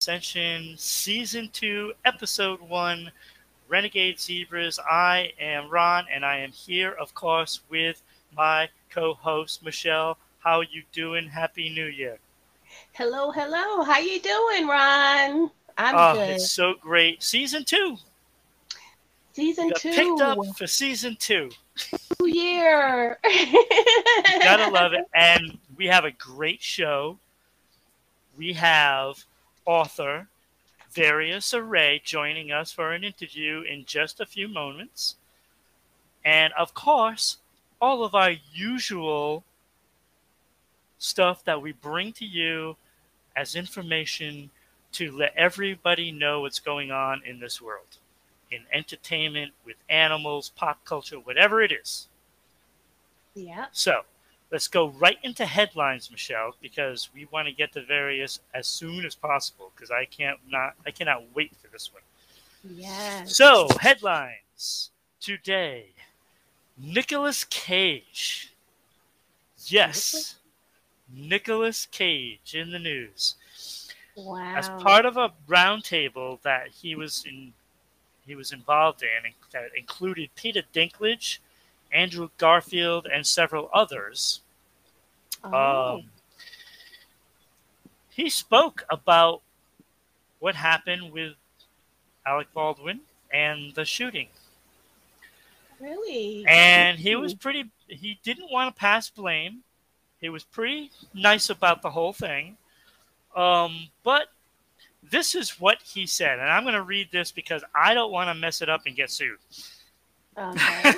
[0.00, 3.10] Ascension Season 2, Episode 1,
[3.66, 4.78] Renegade Zebras.
[4.78, 8.02] I am Ron, and I am here, of course, with
[8.36, 10.18] my co-host, Michelle.
[10.38, 11.26] How you doing?
[11.26, 12.18] Happy New Year.
[12.92, 13.82] Hello, hello.
[13.84, 15.50] How you doing, Ron?
[15.78, 16.30] I'm oh, good.
[16.30, 17.22] it's so great.
[17.22, 17.96] Season 2.
[19.32, 19.92] Season Got two.
[19.92, 21.50] picked up for Season 2.
[22.20, 23.18] New year.
[24.42, 25.06] Gotta love it.
[25.14, 27.18] And we have a great show.
[28.36, 29.24] We have
[29.66, 30.28] author
[30.90, 35.16] Various Array joining us for an interview in just a few moments.
[36.24, 37.36] And of course,
[37.80, 39.44] all of our usual
[40.98, 42.76] stuff that we bring to you
[43.36, 44.48] as information
[44.92, 47.98] to let everybody know what's going on in this world
[48.50, 52.08] in entertainment, with animals, pop culture, whatever it is.
[53.34, 53.66] yeah.
[53.72, 54.02] So
[54.50, 59.04] let's go right into headlines, Michelle, because we want to get to various as soon
[59.04, 62.02] as possible because I can't not I cannot wait for this one.
[62.76, 63.36] Yes.
[63.36, 65.86] So headlines today:
[66.76, 68.52] Nicolas Cage.
[69.68, 70.36] Yes,
[71.12, 73.34] Nicolas Cage in the news
[74.16, 74.54] wow.
[74.56, 77.52] as part of a roundtable that he was in
[78.26, 81.38] he was involved in that included Peter Dinklage,
[81.96, 84.42] Andrew Garfield, and several others.
[85.42, 85.96] oh.
[85.96, 86.10] Um,
[88.10, 89.42] he spoke about
[90.38, 91.34] what happened with
[92.26, 93.00] Alec Baldwin
[93.32, 94.28] and the shooting,
[95.80, 96.44] really?
[96.46, 97.64] and he was pretty.
[97.88, 99.62] He didn't want to pass blame.
[100.18, 102.56] He was pretty nice about the whole thing.
[103.34, 104.28] Um, but
[105.10, 108.28] this is what he said, and I'm going to read this because I don't want
[108.28, 109.38] to mess it up and get sued.
[110.36, 110.92] Okay.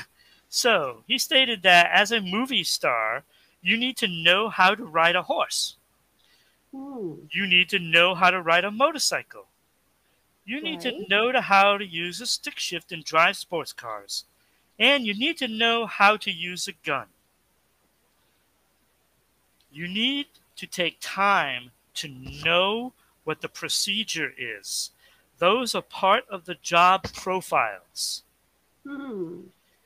[0.48, 3.24] So he stated that as a movie star,
[3.60, 5.76] you need to know how to ride a horse.
[6.74, 7.14] Hmm.
[7.30, 9.46] You need to know how to ride a motorcycle.
[10.44, 14.24] You need to know how to use a stick shift and drive sports cars.
[14.78, 17.06] And you need to know how to use a gun.
[19.70, 22.94] You need to take time to know
[23.24, 24.90] what the procedure is.
[25.38, 28.24] Those are part of the job profiles.
[28.86, 29.42] Hmm.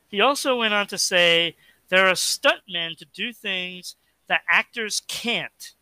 [0.07, 1.55] He also went on to say
[1.89, 3.95] there are stuntmen to do things
[4.27, 5.73] that actors can't.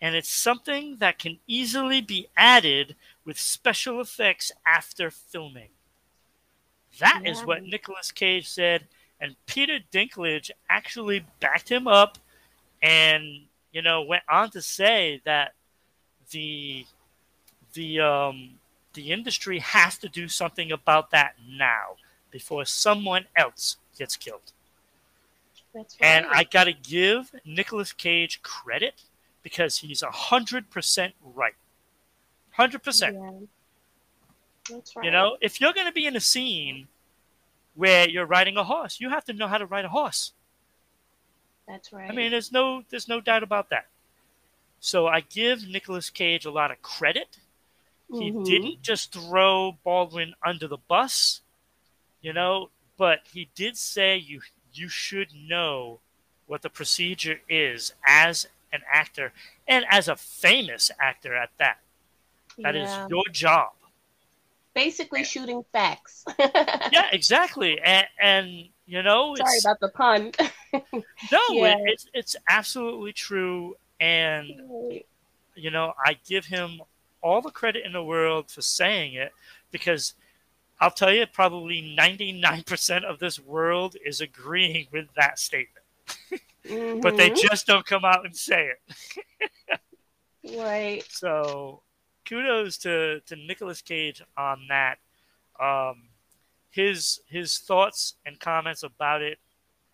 [0.00, 5.70] And it's something that can easily be added with special effects after filming.
[6.98, 7.44] That is Yeah.
[7.46, 8.86] what Nicolas Cage said.
[9.20, 12.18] And Peter Dinklage actually backed him up
[12.82, 15.54] and, you know, went on to say that
[16.30, 16.86] the
[17.74, 18.54] the um
[18.94, 21.96] the industry has to do something about that now
[22.30, 24.52] before someone else gets killed.
[25.74, 26.06] That's right.
[26.06, 29.02] And I got to give Nicolas Cage credit
[29.42, 31.54] because he's 100% right.
[32.56, 33.12] 100%.
[33.12, 33.30] Yeah.
[34.70, 35.04] That's right.
[35.04, 36.88] You know, if you're going to be in a scene
[37.74, 40.32] where you're riding a horse, you have to know how to ride a horse.
[41.66, 42.10] That's right.
[42.10, 43.86] I mean, there's no there's no doubt about that.
[44.80, 47.38] So I give Nicolas Cage a lot of credit.
[48.12, 48.44] He Mhm.
[48.44, 51.42] didn't just throw Baldwin under the bus,
[52.20, 54.42] you know, but he did say you
[54.72, 56.00] you should know
[56.46, 59.32] what the procedure is as an actor
[59.68, 61.78] and as a famous actor at that.
[62.62, 63.06] That is Yeah.
[63.08, 63.72] your job.
[64.74, 66.24] basically shooting facts.
[66.92, 67.80] Yeah, exactly.
[67.80, 70.32] And and you know, Sorry about the pun.
[70.72, 71.74] no, Yeah.
[71.74, 74.50] it, it's it's absolutely true and
[75.54, 76.82] you know, I give him
[77.24, 79.32] all the credit in the world for saying it
[79.72, 80.14] because
[80.80, 85.84] I'll tell you, probably 99% of this world is agreeing with that statement,
[87.02, 87.36] but they Mhm.
[87.36, 89.80] just don't come out and say it.
[90.58, 91.04] right.
[91.08, 91.82] So
[92.26, 94.98] kudos to, to Nicolas Cage on that.
[95.58, 96.08] Um,
[96.70, 99.38] his his thoughts and comments about it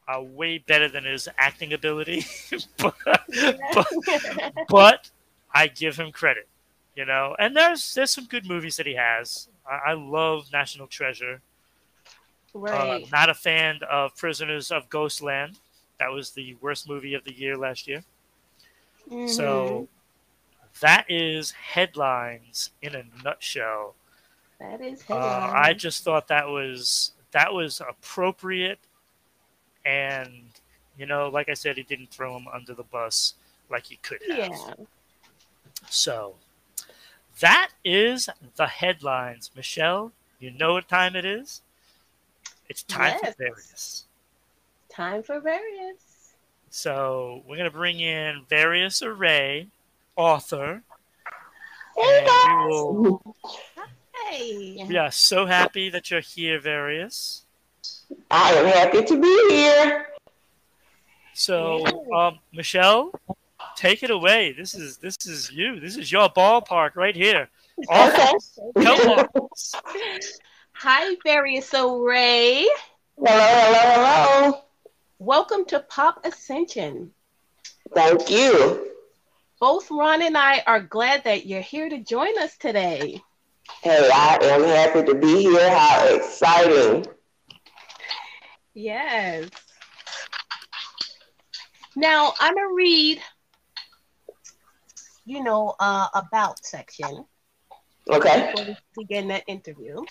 [0.08, 2.24] are way better than his acting ability,
[2.78, 2.94] but,
[3.74, 3.86] but
[4.68, 5.10] but
[5.54, 6.48] I give him credit,
[7.00, 7.34] you know.
[7.38, 9.48] And there's there's some good movies that he has.
[9.66, 11.40] I, I love National Treasure.
[12.52, 13.04] right.
[13.04, 15.58] Uh, not a fan of Prisoners of Ghostland.
[15.98, 18.04] That was the worst movie of the year last year.
[19.10, 19.30] Mhm.
[19.30, 19.88] So
[20.80, 23.94] that is headlines in a nutshell.
[24.58, 25.50] That is Uh.
[25.54, 28.78] I just thought that was that was appropriate,
[29.86, 30.50] and
[30.98, 33.34] you know, like I said, he didn't throw him under the bus
[33.70, 34.50] like he could have.
[34.50, 34.74] yeah.
[35.88, 36.34] So
[37.40, 39.50] that is the headlines.
[39.54, 41.62] Michelle, you know what time it is?
[42.68, 43.34] It's time Yes.
[43.34, 44.04] for various.
[44.88, 46.34] Time for various.
[46.70, 49.68] So we're gonna bring in various array
[50.16, 50.82] author.
[51.96, 52.66] Hey guys.
[52.68, 53.36] will
[54.14, 54.84] Hey.
[54.86, 57.44] we are so happy that you're here, various.
[58.30, 60.06] I am happy to be here.
[61.34, 61.84] So
[62.14, 63.12] um Michelle,
[63.80, 64.52] take it away.
[64.52, 65.80] This is this is you.
[65.80, 67.48] This is your ballpark right here.
[67.88, 68.36] Author,
[68.76, 68.84] Okay.
[68.84, 69.26] come on.
[70.74, 72.68] Hi, various array.
[73.16, 74.60] Hello, hello, hello.
[75.18, 77.10] Welcome to Pop Ascension.
[77.94, 78.86] Thank you.
[79.60, 83.22] Both Ron and I are glad that you're here to join us today.
[83.82, 85.70] Hey, I am happy to be here.
[85.70, 87.06] How exciting.
[88.74, 89.48] Yes.
[91.96, 93.20] Now I'm gonna read,
[95.24, 97.24] you know, uh, about section
[98.10, 98.50] Okay.
[98.52, 100.02] before we begin that interview.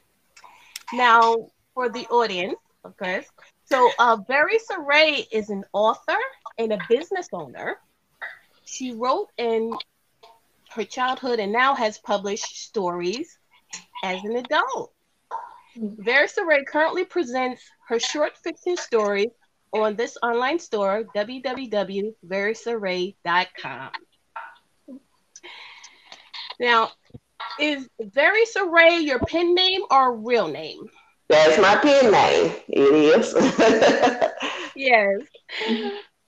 [0.93, 3.25] Now, for the audience, okay.
[3.65, 6.17] So, uh, Various Array is an author
[6.57, 7.77] and a business owner.
[8.65, 9.73] She wrote in
[10.71, 13.37] her childhood and now has published stories
[14.03, 14.93] as an adult.
[15.75, 19.29] Various Array currently presents her short fiction stories
[19.73, 23.91] on this online store, www.variousarray.com.
[26.59, 26.91] Now,
[27.59, 30.89] is Various Array your pen name or real name?
[31.29, 32.53] That's my pen name.
[32.67, 33.33] It is.
[34.75, 35.19] Yes.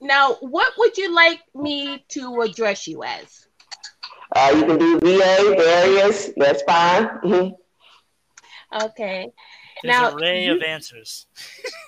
[0.01, 3.47] Now, what would you like me to address you as?
[4.35, 6.31] uh, you can do VA, various.
[6.35, 7.07] That's fine.
[7.23, 7.53] Mhm.
[8.83, 9.31] Okay.
[9.83, 11.27] There's Now, an array you- of answers.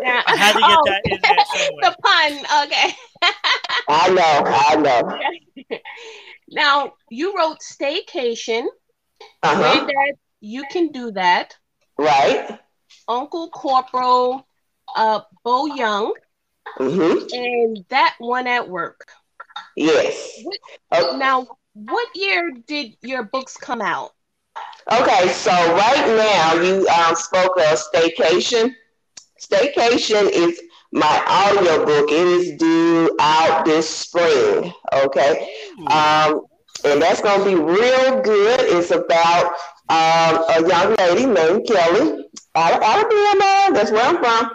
[0.00, 1.82] Now, I had to get Oh, that in there somewhere.
[1.82, 2.64] the pun.
[2.64, 2.96] Okay.
[3.88, 4.42] I know.
[4.46, 5.78] I know.
[6.48, 8.66] Now, you wrote Staycation.
[9.42, 9.62] Uh huh.
[9.62, 11.56] Granddad, you can do that.
[11.98, 12.58] Right.
[13.08, 14.46] Uncle Corporal
[14.94, 16.14] uh, Bo Young,
[16.78, 19.06] hmm and that one at work.
[19.76, 20.38] Yes.
[20.92, 24.12] Oh, Now, what year did your books come out?
[24.92, 28.72] Okay, so right now you um, spoke of Staycation.
[29.40, 30.60] Staycation is
[30.92, 32.10] my audio book.
[32.10, 34.72] It is due out this spring.
[34.92, 35.50] Okay,
[35.88, 36.46] um,
[36.84, 38.60] and that's going to be real good.
[38.60, 39.46] It's about
[39.88, 42.24] um, a young lady named Kelly
[42.54, 43.74] out of Alabama.
[43.74, 44.50] That's where I'm from,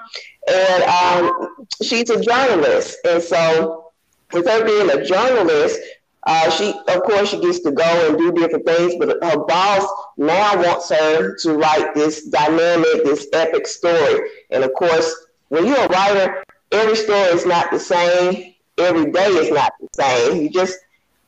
[0.48, 2.98] and um, she's a journalist.
[3.06, 3.92] And so,
[4.34, 5.80] with her being a journalist,
[6.24, 9.88] uh, she, of course, she gets to go and do different things, but her boss
[10.18, 14.30] now wants her to write this dynamic, this epic story.
[14.52, 18.54] And of course, when you're a writer, every story is not the same.
[18.78, 20.44] Every day is not the same.
[20.44, 20.78] You just,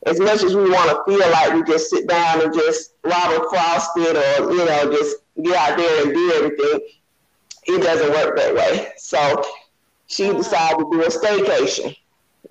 [0.06, 3.50] as much as we want to feel like we just sit down and just Robert
[3.50, 6.88] Frost it or, you know, just get out there and do everything,
[7.66, 8.92] it doesn't work that way.
[8.98, 9.44] So
[10.06, 11.95] she decided to do a staycation.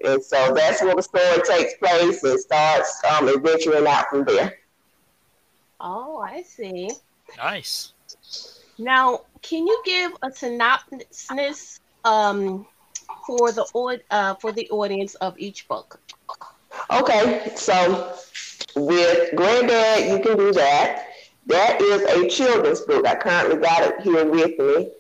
[0.05, 4.59] And so that's where the story takes place and starts um, adventuring out from there.
[5.81, 6.91] Oh, I see.
[7.37, 7.93] Nice.
[8.79, 12.67] Now, can you give a synopsis um,
[13.27, 16.01] for the uh, for the audience of each book?
[16.91, 18.15] Okay, so
[18.77, 21.09] with Granddad, you can do that.
[21.47, 23.07] That is a children's book.
[23.07, 24.91] I currently got it here with me.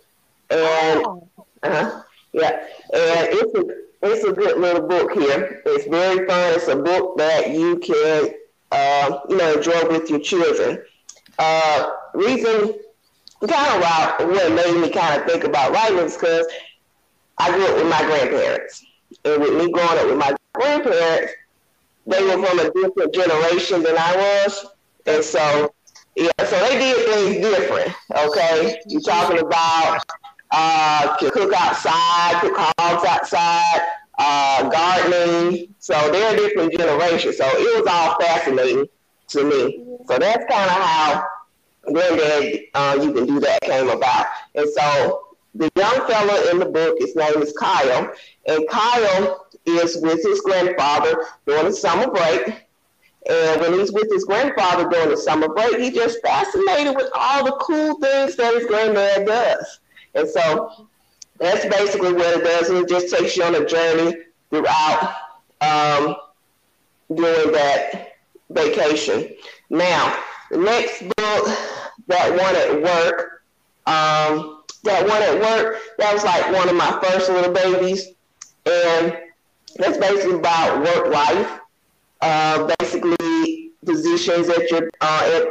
[0.50, 1.28] And Oh,
[1.62, 2.02] Uh-huh.
[2.32, 2.50] Yeah,
[2.92, 3.64] and it's a
[4.02, 5.62] it's a good little book here.
[5.64, 6.54] It's very fun.
[6.54, 8.30] It's a book that you can
[8.70, 10.82] uh, you know enjoy with your children.
[11.38, 12.74] Uh, reason
[13.48, 16.46] kind of what made me kind of think about writing is because
[17.38, 18.84] I grew up with my grandparents,
[19.24, 21.32] and with me growing up with my grandparents,
[22.06, 24.66] they were from a different generation than I was,
[25.06, 25.72] and so
[26.16, 27.94] yeah, so they did things different.
[28.14, 30.02] Okay, you're talking about
[30.52, 33.80] uh, to cook outside, cook hogs outside,
[34.18, 35.74] uh, gardening.
[35.78, 37.32] So they're different generation.
[37.32, 38.86] So it was all fascinating
[39.28, 39.84] to me.
[40.06, 41.26] So that's kind of how
[41.90, 44.26] Granddad, uh, you can do that came about.
[44.54, 48.12] And so the young fella in the book, his name is Kyle,
[48.46, 52.66] and Kyle is with his grandfather during the summer break.
[53.28, 57.44] And when he's with his grandfather during the summer break, he's just fascinated with all
[57.44, 59.78] the cool things that his granddad does.
[60.14, 60.88] And so
[61.38, 62.70] that's basically what it does.
[62.70, 64.16] It just takes you on a journey
[64.50, 65.14] throughout
[65.60, 66.16] um,
[67.14, 68.16] during that
[68.50, 69.34] vacation.
[69.70, 70.16] Now,
[70.50, 71.58] the next book,
[72.08, 73.44] that one at work,
[73.86, 78.08] um, that one at work, that was like one of my first little babies.
[78.66, 79.18] And
[79.76, 81.60] that's basically about work life.
[82.20, 85.48] Uh, basically, positions at your uh, at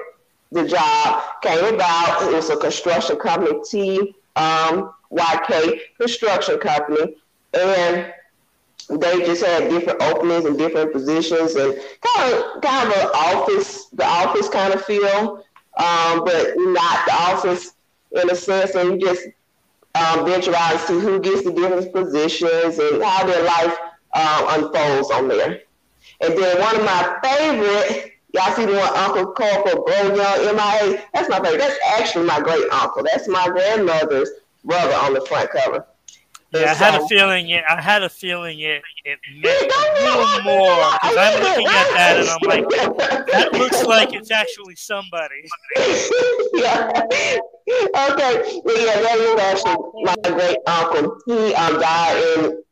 [0.53, 2.23] the job came about.
[2.23, 7.15] It was a construction company, T um, YK Construction Company,
[7.53, 8.13] and
[8.89, 13.85] they just had different openings and different positions and kind of kind of an office,
[13.87, 15.45] the office kind of feel,
[15.77, 17.73] um, but not the office
[18.11, 18.75] in a sense.
[18.75, 19.27] And you just
[19.95, 23.77] um, venture out and see who gets the different positions and how their life
[24.13, 25.61] um, unfolds on there.
[26.21, 31.03] And then one of my favorite, y'all see the one Uncle Corporal Bro Young MIA?
[31.13, 31.59] That's my favorite.
[31.59, 33.03] That's actually my great uncle.
[33.03, 34.29] That's my grandmother's
[34.63, 35.85] brother on the front cover.
[36.53, 37.63] Yeah, I had a feeling it.
[37.69, 38.81] I had a feeling it.
[39.05, 42.69] It meant a little more because I'm looking at that and I'm like,
[43.31, 45.47] that looks like it's actually somebody.
[46.53, 46.91] yeah.
[47.69, 48.59] Okay.
[48.65, 51.17] Well, yeah, that is actually my great uncle.
[51.25, 52.63] He um, died in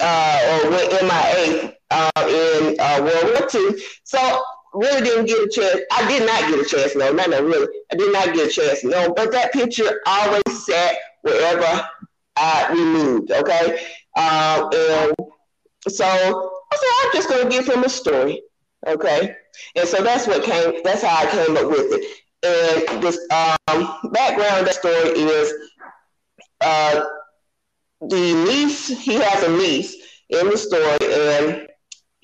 [0.00, 3.82] uh, or went MIA uh, in uh, World War II.
[4.04, 4.42] So
[4.74, 5.80] really didn't get a chance.
[5.92, 6.96] I did not get a chance.
[6.96, 7.68] No, no, no, really.
[7.92, 8.84] I did not get a chance.
[8.84, 11.88] No, but that picture always sat wherever
[12.36, 13.30] I removed.
[13.30, 13.78] Okay,
[14.16, 15.14] um, and
[15.88, 18.42] so I said I'm just gonna give him a story.
[18.86, 19.34] Okay,
[19.76, 20.82] and so that's what came.
[20.82, 22.20] That's how I came up with it.
[22.44, 25.52] And this um, background that story is
[26.60, 27.04] uh,
[28.00, 28.88] the niece.
[28.88, 29.96] He has a niece
[30.28, 31.68] in the story, and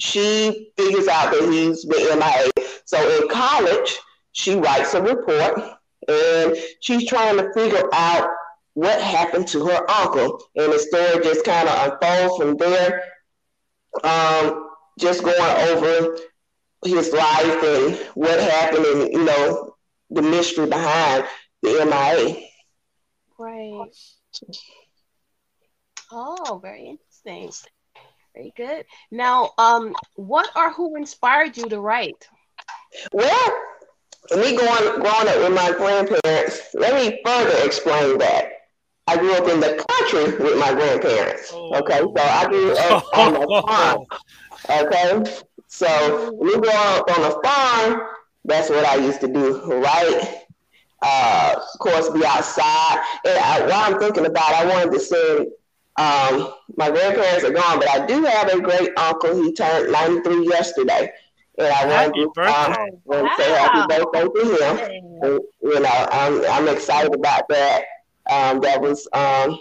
[0.01, 2.51] she figures out that he's been MIA.
[2.87, 3.99] So in college,
[4.33, 5.61] she writes a report,
[6.09, 8.31] and she's trying to figure out
[8.75, 10.43] what happened to her uncle.
[10.57, 13.05] And the story just kind of unfolds from there.
[14.03, 16.17] Um, just going over
[16.85, 19.75] his life and what happened and, you know,
[20.09, 21.25] the mystery behind
[21.63, 22.47] the MIA.
[23.39, 23.91] Right.
[26.13, 27.71] Oh, very interesting.
[28.35, 28.85] Very good.
[29.11, 32.29] Now, um, what or who inspired you to write?
[33.13, 33.59] Well,
[34.37, 38.53] me going growing up with my grandparents, let me further explain that.
[39.07, 41.53] I grew up in the country with my grandparents.
[41.53, 44.07] Okay, so I grew up on a farm.
[44.69, 48.03] Okay, so we grew up on a farm.
[48.45, 50.45] That's what I used to do, right?
[51.03, 53.03] Uh, of course, be outside.
[53.25, 55.47] And I, while I'm thinking about, it, I wanted to send.
[56.01, 59.43] Um, my grandparents are gone, but I do have a great uncle.
[59.43, 61.13] He turned 93 yesterday.
[61.59, 64.81] And I happy wanted to, um, want to say happy birthday to him.
[65.23, 67.85] And, you know, I'm, I'm excited about that.
[68.31, 69.59] Um, that was, um,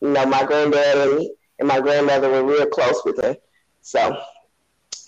[0.00, 3.36] you know, my granddad and, and my grandmother were real close with her.
[3.82, 4.16] So,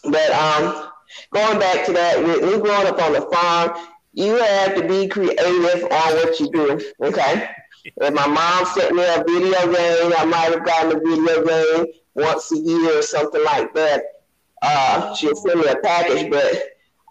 [0.05, 0.91] but um,
[1.33, 5.09] going back to that, with me growing up on the farm, you have to be
[5.09, 6.81] creative on what you do.
[7.03, 7.49] Okay.
[7.85, 11.87] If my mom sent me a video game, I might have gotten a video game
[12.15, 14.03] once a year or something like that.
[14.63, 16.55] Uh, she'll send me a package, but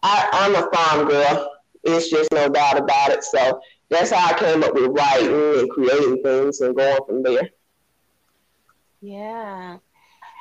[0.02, 1.52] I, I'm a farm girl.
[1.84, 3.24] It's just no doubt about it.
[3.24, 7.50] So that's how I came up with writing and creating things and going from there.
[9.02, 9.78] Yeah.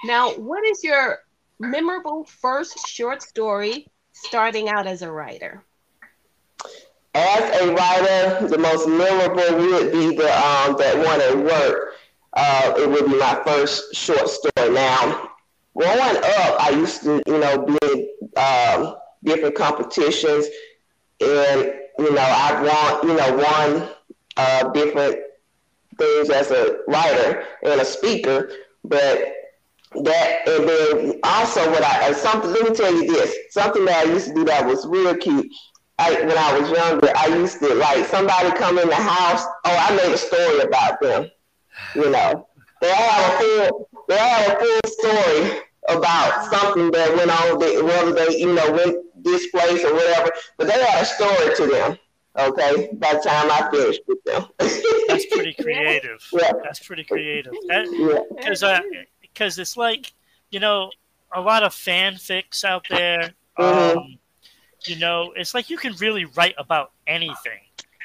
[0.05, 1.19] Now, what is your
[1.59, 5.63] memorable first short story starting out as a writer?
[7.15, 11.95] As a writer, the most memorable would be the um, that one at work.
[12.33, 14.71] Uh, it would be my first short story.
[14.71, 15.31] Now,
[15.77, 20.47] growing up, I used to, you know, be in um, different competitions,
[21.21, 23.89] and you know, I've won, you know, won
[24.39, 25.19] uh, different
[25.99, 28.51] things as a writer and a speaker,
[28.85, 29.35] but
[30.05, 34.11] that and then also what I something let me tell you this something that I
[34.11, 35.53] used to do that was real cute.
[36.03, 39.45] I, when I was younger, I used to like somebody come in the house.
[39.65, 41.31] Oh, I made a story about them.
[41.95, 42.49] You know,
[42.81, 47.81] they have a full they have a full story about something that went on, they,
[47.81, 51.67] whether they you know went this place or whatever, but they had a story to
[51.67, 51.99] them.
[52.37, 54.47] Okay, by the time I finished with them.
[55.07, 56.27] That's pretty creative.
[56.33, 56.53] Yeah.
[56.65, 57.53] That's pretty creative.
[57.63, 58.69] Because yeah.
[58.69, 58.81] uh,
[59.21, 60.13] because it's like
[60.51, 60.91] you know
[61.33, 63.35] a lot of fanfics out there.
[63.59, 63.97] Mhm.
[63.97, 64.19] Um,
[64.87, 67.61] you know, it's like you can really write about anything.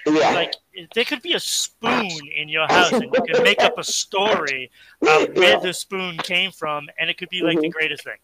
[0.05, 0.31] Yeah.
[0.31, 0.53] Like
[0.96, 4.72] there could be a spoon in your house, and you can make up a story
[5.01, 5.60] of where Yeah.
[5.60, 7.74] the spoon came from, and it could be like the Mhm.
[7.74, 8.17] greatest thing.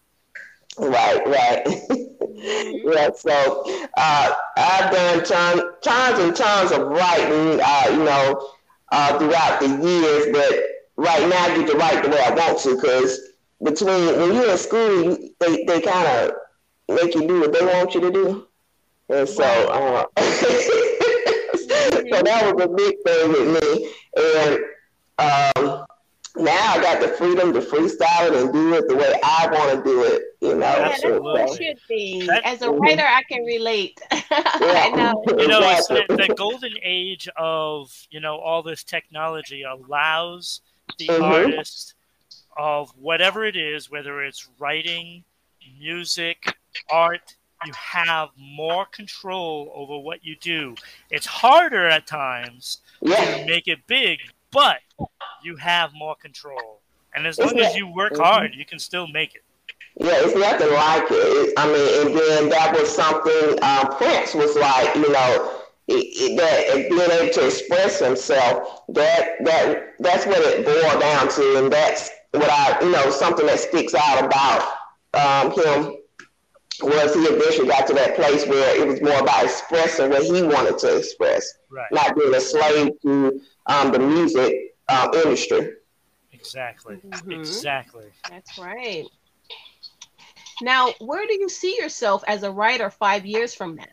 [0.78, 1.62] Right, right.
[2.34, 3.64] yeah, so
[3.96, 8.48] uh, I've done ton, tons and tons of writing, uh, you know,
[8.90, 10.52] uh, throughout the years, but
[10.96, 13.20] right now I get to write the way I want to because
[13.62, 16.32] between when you're in school, they, they kind of
[16.88, 18.46] make you do what they want you to do.
[19.08, 20.22] And so, uh, so
[22.22, 23.90] that was a big thing with me.
[24.16, 24.58] And
[25.18, 25.84] um,
[26.36, 29.84] now I got the freedom to freestyle it and do it the way I want
[29.84, 30.22] to do it.
[30.40, 32.26] You know, Yeah, that's what so, it should be.
[32.26, 34.00] That- As a writer, I can relate.
[34.10, 35.22] I know.
[35.38, 36.26] You know, it's the, Exactly.
[36.28, 40.60] the golden age of you know all this technology allows
[40.98, 41.22] the Mhm.
[41.22, 41.94] artist
[42.56, 45.24] of whatever it is, whether it's writing,
[45.78, 46.54] music,
[46.90, 50.74] art, you have more control over what you do.
[51.10, 54.80] It's harder at times yeah, to make it big, but
[55.42, 56.80] you have more control.
[57.14, 58.24] And as It's long as you work Mhm.
[58.24, 59.42] hard, you can still make it.
[59.96, 61.54] yeah, it's nothing like it.
[61.56, 66.36] I mean, and then that was something um, Prince was like, you know, it, it,
[66.36, 68.82] that being able to express himself.
[68.88, 73.46] That that that's what it boiled down to, and that's what I, you know, something
[73.46, 74.62] that sticks out about
[75.14, 75.96] um, him
[76.82, 80.42] was he eventually got to that place where it was more about expressing what he
[80.42, 81.90] wanted to express, Right.
[81.92, 85.74] not being a slave to um, the music um, industry.
[86.32, 86.96] Exactly.
[86.96, 87.32] Mhm.
[87.32, 88.04] Exactly.
[88.28, 89.04] That's right.
[90.60, 93.84] Now, where do you see yourself as a writer five years from now?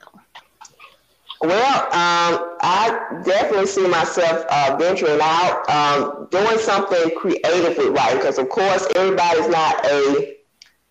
[1.42, 8.18] Well, um, I definitely see myself uh, venturing out, um, doing something creative with writing,
[8.18, 10.38] because of course everybody's not a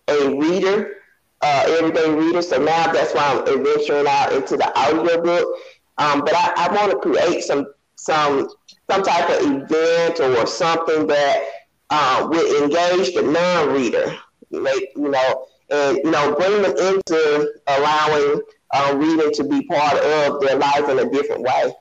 [0.09, 1.00] a reader,
[1.41, 2.41] uh, everyday reader.
[2.41, 5.57] So now that's why I'm venturing out into the audiobook.
[5.97, 8.49] Um, but I, I want to create some some
[8.89, 11.43] some type of event or something that
[11.89, 14.17] uh, would engage the non-reader,
[14.51, 19.97] like you know, and you know, bring them into allowing uh, reading to be part
[19.97, 21.73] of their life in a different way.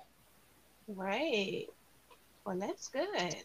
[0.89, 1.67] Right.
[2.45, 3.37] Well, that's good.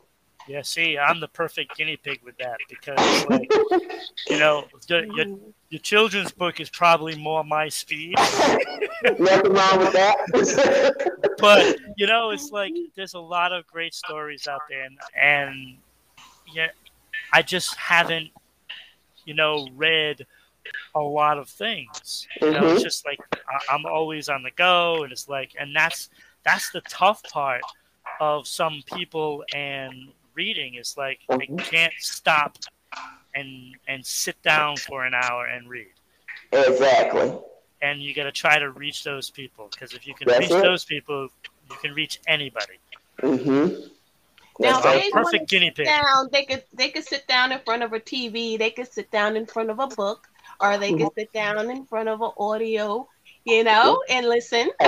[0.48, 3.52] Yeah, see, I'm the perfect guinea pig with that because, like,
[4.30, 5.26] you know, the, your,
[5.70, 11.36] your children's book is probably more my speed, Nothing wrong with that.
[11.40, 15.78] but you know, it's like there's a lot of great stories out there, and, and
[16.48, 16.68] yeah,
[17.34, 18.30] I just haven't,
[19.26, 20.26] you know, read
[20.94, 22.28] a lot of things.
[22.42, 22.84] You know, it's Mhm.
[22.84, 26.10] just like I- I'm always on the go, and it's like, and that's
[26.44, 27.64] that's the tough part
[28.20, 31.64] of some people and reading is like I Mhm.
[31.64, 32.58] can't stop
[33.34, 35.94] and and sit down for an hour and read.
[36.52, 37.34] exactly.
[37.82, 40.52] And you got to try to reach those people because if you can That's reach
[40.52, 40.62] it.
[40.64, 41.30] those people,
[41.70, 42.80] you can reach anybody.
[43.22, 43.88] Mm-hmm.
[44.60, 45.86] Now, So they a perfect guinea pig.
[45.86, 49.12] down, they could they could sit down in front of a TV, they could sit
[49.12, 50.28] down in front of a book,
[50.62, 53.08] or they could sit down in front of an audio,
[53.44, 54.70] you know, and listen.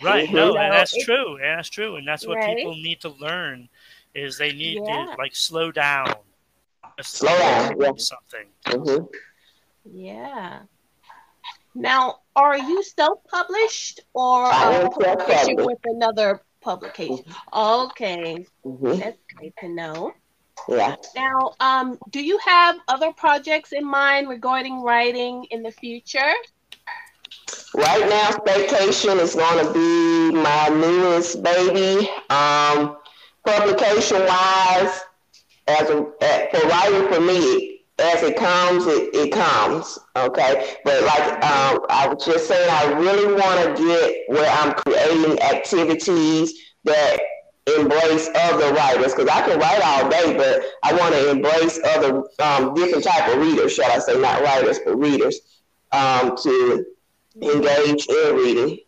[0.00, 0.28] Right?
[0.28, 0.34] Mhm.
[0.34, 2.56] No, You and that's true, and that's true, and that's what Right.
[2.56, 3.68] people need to learn
[4.14, 5.06] is they need Yeah.
[5.06, 6.14] to like slow down.
[7.00, 7.92] Slow down, yeah.
[7.96, 8.48] Something.
[8.66, 9.04] Mm-hmm.
[9.84, 10.60] Yeah.
[11.74, 15.66] Now, are you self-published or I a am publication self-published.
[15.66, 17.24] with another publication?
[17.52, 18.98] Okay, Mm-hmm.
[18.98, 20.12] that's great to know.
[20.68, 20.96] Yeah.
[21.16, 26.32] Now, um, do you have other projects in mind regarding writing in the future?
[27.74, 32.08] Right now, Staycation is going to be my newest baby.
[32.28, 32.98] Um,
[33.44, 35.00] publication wise,
[35.68, 36.04] as a,
[36.50, 39.98] for writing for me, as it comes, it, it comes.
[40.16, 44.74] Okay, but like um, I was just saying, I really want to get where I'm
[44.74, 46.52] creating activities
[46.84, 47.18] that
[47.78, 52.24] embrace other writers because I can write all day, but I want to embrace other
[52.40, 55.40] um, different type of readers, shall I say, not writers but readers,
[55.92, 56.84] um, to
[57.40, 58.78] engage in reading.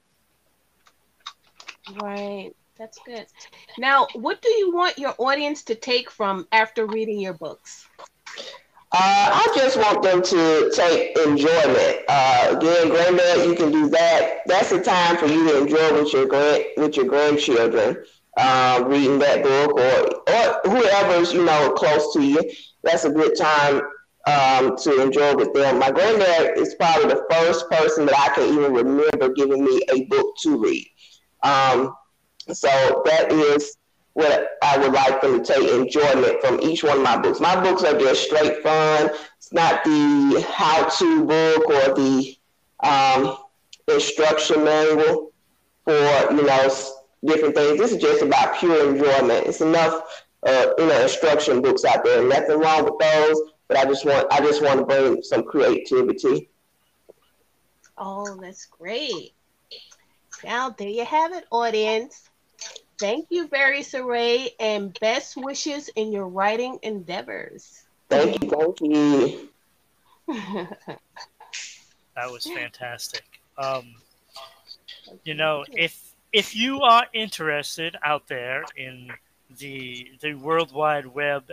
[2.00, 3.26] Right, that's good.
[3.78, 7.86] Now, what do you want your audience to take from after reading your books?
[8.96, 12.04] Uh, I just want them to take enjoyment.
[12.08, 14.42] Uh, again, granddad, you can do that.
[14.46, 18.04] That's the time for you to enjoy with your grand with your grandchildren,
[18.36, 22.40] uh, reading that book or or whoever's you know close to you.
[22.84, 23.82] That's a good time
[24.26, 25.80] um, to enjoy with them.
[25.80, 30.04] My granddad is probably the first person that I can even remember giving me a
[30.04, 30.86] book to read.
[31.42, 31.96] Um,
[32.52, 33.76] so that is
[34.14, 37.40] what I would to take enjoyment from each one of my books.
[37.40, 39.10] My books are just straight fun.
[39.36, 42.36] It's not the how-to book or the
[42.80, 43.36] um,
[43.88, 45.32] instruction manual
[45.84, 46.74] for you know
[47.24, 47.78] different things.
[47.78, 49.46] This is just about pure enjoyment.
[49.46, 52.22] It's enough uh, you know instruction books out there.
[52.22, 56.48] Nothing wrong with those, but I just want I just want to bring some creativity.
[57.98, 59.32] Oh, that's great.
[60.44, 62.23] Now, there you have it, audience.
[63.04, 67.82] Thank you, Various Array, and best wishes in your writing endeavors.
[68.08, 69.48] Thank you, thank you.
[72.16, 73.24] That was fantastic.
[73.58, 73.96] Um,
[75.22, 79.10] you know, if if you are interested out there in
[79.58, 81.52] the the World Wide Web,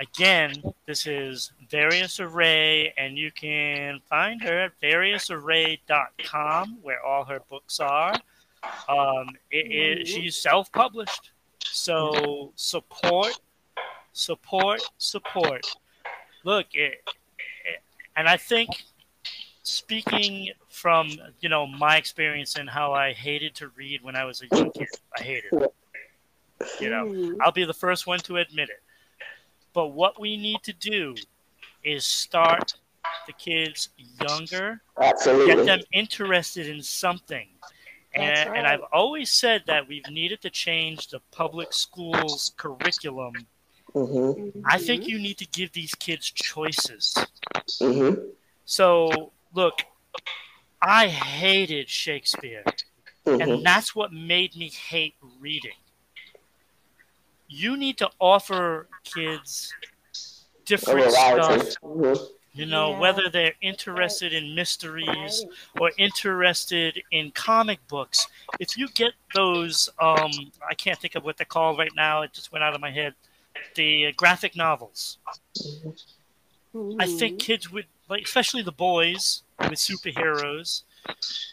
[0.00, 7.42] again, this is Various Array, and you can find her at variousarray.com, where all her
[7.48, 8.14] books are.
[8.88, 11.30] Um, it, it, she's self-published,
[11.64, 13.38] so support,
[14.12, 15.66] support, support.
[16.44, 17.82] Look, it, it,
[18.16, 18.70] and I think
[19.62, 24.42] speaking from you know my experience and how I hated to read when I was
[24.42, 25.74] a young kid, I hated it.
[26.80, 27.36] You know.
[27.40, 28.82] I'll be the first one to admit it.
[29.72, 31.14] But what we need to do
[31.84, 32.74] is start
[33.26, 35.54] the kids younger, Absolutely.
[35.54, 37.46] get them interested in something.
[38.18, 38.66] And, That's and.
[38.66, 43.34] I've always said that we've needed to change the public schools curriculum.
[43.92, 44.32] hmm
[44.66, 47.14] I think you need to give these kids choices.
[47.80, 48.14] hmm
[48.64, 49.74] So, look,
[50.82, 52.64] I hated Shakespeare,
[53.24, 55.78] hmm and that's what made me hate reading.
[57.48, 59.72] You need to offer kids
[60.66, 62.12] different stuff, hmm
[62.58, 62.98] you know, Yeah.
[62.98, 65.46] whether they're interested in mysteries
[65.78, 68.26] or interested in comic books.
[68.58, 70.30] If you get those, um,
[70.68, 72.90] I can't think of what they're called right now, it just went out of my
[72.90, 73.14] head,
[73.74, 75.18] the uh, graphic novels.
[76.98, 80.82] I think kids would like, especially the boys with superheroes.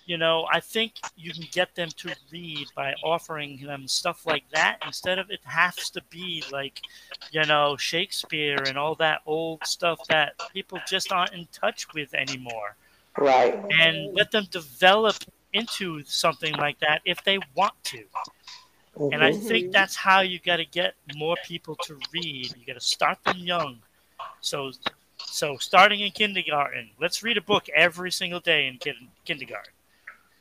[0.05, 4.49] You know, I think you can get them to read by offering them stuff like
[4.51, 6.83] that instead of it has to be like,
[7.31, 12.13] you know, Shakespeare and all that old stuff that people just aren't in touch with
[12.13, 12.77] anymore.
[13.17, 13.59] Right.
[13.79, 18.05] And let them develop into something like that if they want to.
[19.11, 19.41] And I Mhm.
[19.47, 22.55] think that's how you got to get more people to read.
[22.57, 23.81] You got to start them young.
[24.41, 24.71] So,
[25.35, 29.73] so starting in kindergarten, let's read a book every single day in kin- kindergarten.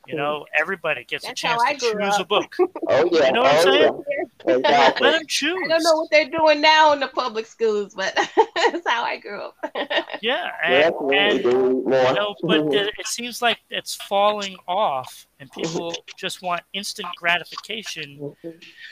[0.07, 0.19] You hmm.
[0.19, 2.55] know, everybody gets That's a chance to grew choose a book.
[2.87, 3.25] Oh yeah.
[3.25, 4.03] You know what I'm oh, saying?
[4.09, 4.55] Yeah.
[4.55, 5.07] Exactly.
[5.07, 5.59] Let them choose.
[5.65, 8.13] I don't know what they're doing now in the public schools, but
[8.55, 9.55] that's how I grew up.
[10.21, 15.93] Yeah, and, and you know, but the, it seems like it's falling off, and people
[16.17, 18.33] just want instant gratification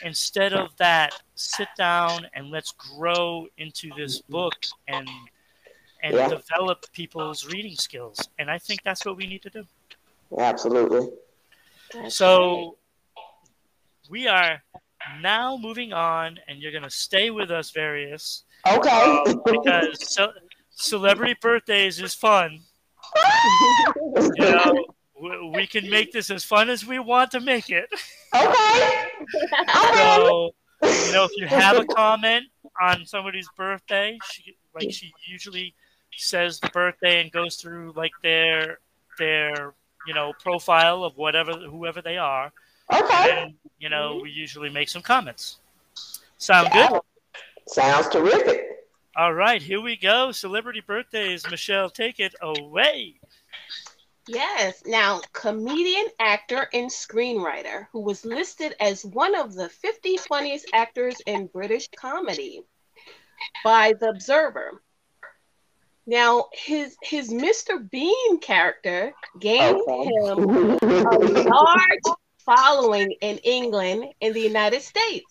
[0.02, 1.14] instead of that.
[1.34, 4.54] Sit down and let's grow into this book
[4.86, 5.08] and
[6.04, 6.28] and Yeah.
[6.28, 8.28] develop people's reading skills.
[8.38, 9.64] And I think that's what we need to do.
[10.38, 11.08] Absolutely.
[12.08, 12.76] So
[14.10, 14.62] we are
[15.20, 18.88] now moving on, and you're going to stay with us, various, Okay.
[19.26, 20.38] Um, because ce-
[20.70, 22.60] celebrity birthdays is fun.
[24.36, 24.84] You know,
[25.20, 27.88] we, we can make this as fun as we want to make it.
[28.34, 29.08] okay.
[29.72, 32.46] So, you know, if you have a comment
[32.80, 35.74] on somebody's birthday, she, like she usually
[36.16, 38.78] says the birthday and goes through like their
[39.18, 39.74] their
[40.06, 42.52] you know profile of whatever whoever they are,
[42.92, 43.42] Okay.
[43.42, 45.58] and you know we usually make some comments.
[46.38, 47.00] Sound good?
[47.68, 48.60] Sounds terrific.
[49.16, 50.32] All right, here we go.
[50.32, 51.48] Celebrity birthdays.
[51.48, 53.20] Michelle, take it away.
[54.26, 54.82] Yes.
[54.86, 61.20] Now, comedian, actor, and screenwriter who was listed as one of the 50 funniest actors
[61.26, 62.62] in British comedy
[63.62, 64.82] by The Observer.
[66.06, 67.88] Now, his his Mr.
[67.90, 70.04] Bean character gained Okay.
[70.04, 75.24] him a large following in England and the United States.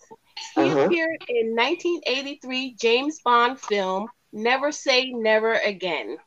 [0.56, 0.80] He Uh-huh.
[0.86, 6.18] appeared in 1983 James Bond film Never Say Never Again.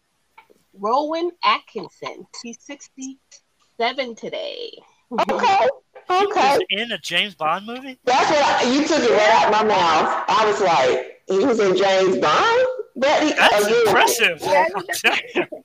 [0.74, 2.26] Rowan Atkinson.
[2.44, 4.72] He's 67 today.
[5.12, 5.68] okay.
[6.10, 6.40] He Okay.
[6.40, 8.00] was in a James Bond movie.
[8.06, 10.24] That's what I, you took it right out of my mouth.
[10.30, 14.40] I was like, he was in James Bond, but he, That's again, impressive.
[14.42, 15.46] Yeah.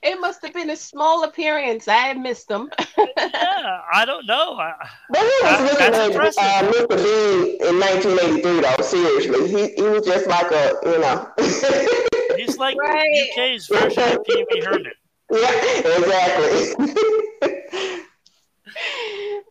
[0.00, 1.88] It must have been a small appearance.
[1.88, 2.70] I had missed him.
[2.96, 4.54] yeah, I don't know.
[4.54, 4.74] I,
[5.10, 6.44] But he was That- looking that's at impressive.
[6.44, 6.96] uh, Mr.
[7.02, 8.80] Bean in 1983, though.
[8.84, 11.28] Seriously, he he was just like a, you know.
[12.36, 13.28] he's like Right.
[13.32, 14.92] UK's version of Pee Wee Herman.
[15.32, 15.50] yeah,
[15.98, 16.62] exactly.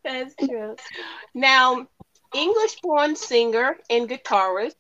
[0.04, 0.76] That's true.
[1.34, 1.88] Now,
[2.34, 4.76] English born singer and guitarist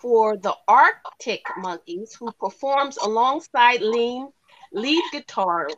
[0.00, 4.28] for the Arctic Monkeys, who performs alongside lead,
[4.72, 5.68] lead guitar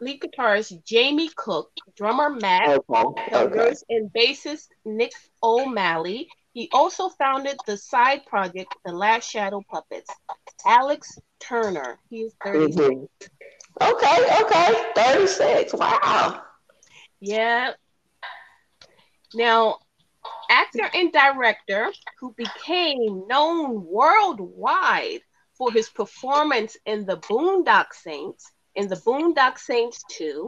[0.00, 3.74] lead guitarist Jamie Cook, drummer Matt okay, okay.
[3.90, 6.28] And bassist Nick O'Malley.
[6.52, 10.10] He also founded the side project The Last Shadow Puppets.
[10.64, 11.98] Alex Turner.
[12.10, 12.76] He is 36.
[12.76, 13.08] Mhm.
[13.82, 15.74] Okay, okay, 36.
[15.74, 16.42] Wow.
[17.20, 17.72] Yeah.
[19.34, 19.78] Now,
[20.50, 25.20] actor and director who became known worldwide
[25.56, 30.46] for his performance in the Boondock Saints, in the Boondock Saints 2,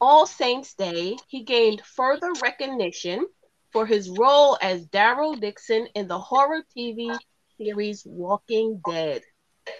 [0.00, 3.26] All Saints Day, he gained further recognition
[3.72, 7.16] for his role as Daryl Dixon in the horror TV
[7.58, 9.22] series Walking Dead.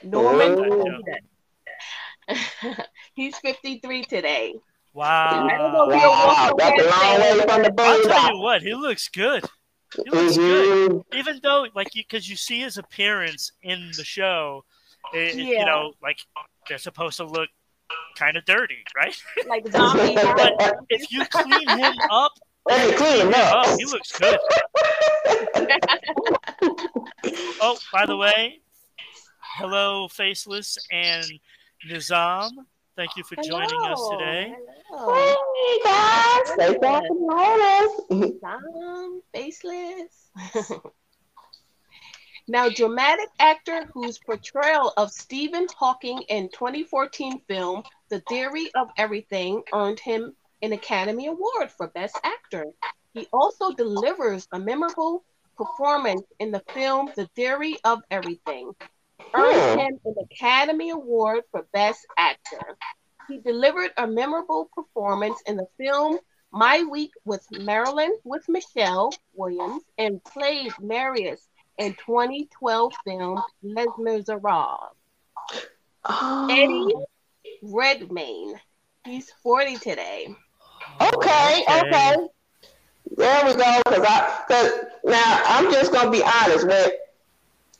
[0.02, 1.02] Norman Oh.
[3.14, 4.54] He's 53 today.
[4.99, 5.47] Wow.
[5.47, 8.31] I don't know if he'll Wow, that's a long way from the I'll tell boondock.
[8.33, 9.45] you what, he looks good.
[9.95, 10.91] He looks good.
[10.91, 11.03] Mhm.
[11.15, 14.65] Even though, like, because you see his appearance in the show,
[15.15, 16.19] it, it- you know, like
[16.69, 17.49] they're supposed to look
[18.17, 19.17] kind of dirty, right?
[19.49, 20.15] like zombie.
[20.17, 20.55] But
[20.91, 22.33] if you clean him up,
[22.69, 23.65] Let me clean him up.
[23.67, 24.37] oh, he looks good.
[27.61, 28.61] Oh, by the way,
[29.57, 31.25] hello, Faceless and
[31.91, 32.51] Nizam.
[32.99, 34.57] Thank you for joining us today.
[34.91, 35.15] Hello.
[35.15, 38.33] Hey guys, stay back and join us.
[38.43, 40.33] Dumb, faceless.
[42.49, 49.63] now, dramatic actor whose portrayal of Stephen Hawking in 2014 film The Theory of Everything
[49.73, 52.65] earned him an Academy Award for Best Actor.
[53.15, 55.23] He also delivers a memorable
[55.57, 58.73] performance in the film The Theory of Everything,
[59.35, 62.79] earned him an Academy Award for Best Actor.
[63.29, 66.19] He delivered a memorable performance in the film
[66.51, 71.47] My Week with Marilyn with Michelle Williams and played Marius
[71.79, 74.95] in 2012 film Les Miserables.
[76.05, 76.95] Oh, Eddie
[77.62, 78.55] Redmayne.
[79.05, 80.35] He's 40 today.
[81.01, 82.17] Okay, okay.
[83.17, 83.83] There we go.
[83.87, 84.73] Cause I, cause
[85.05, 86.67] now I'm just gonna be honest.
[86.67, 86.91] When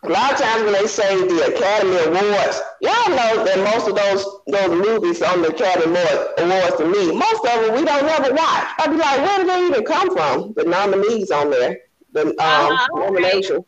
[0.05, 3.97] a lot of times when they say the Academy Awards, y'all know that most of
[3.97, 8.05] those those movies on the Academy Award- Awards to me, most of them we don't
[8.05, 8.67] ever watch.
[8.79, 10.53] I'd be like, where did they even come from?
[10.57, 11.79] The nominees on there,
[12.13, 13.05] the um, Uh-huh, okay.
[13.07, 13.65] nomination.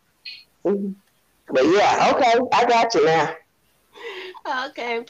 [0.65, 0.95] Mhm.
[1.47, 3.35] But yeah, okay, I got you now.
[4.69, 5.05] Okay.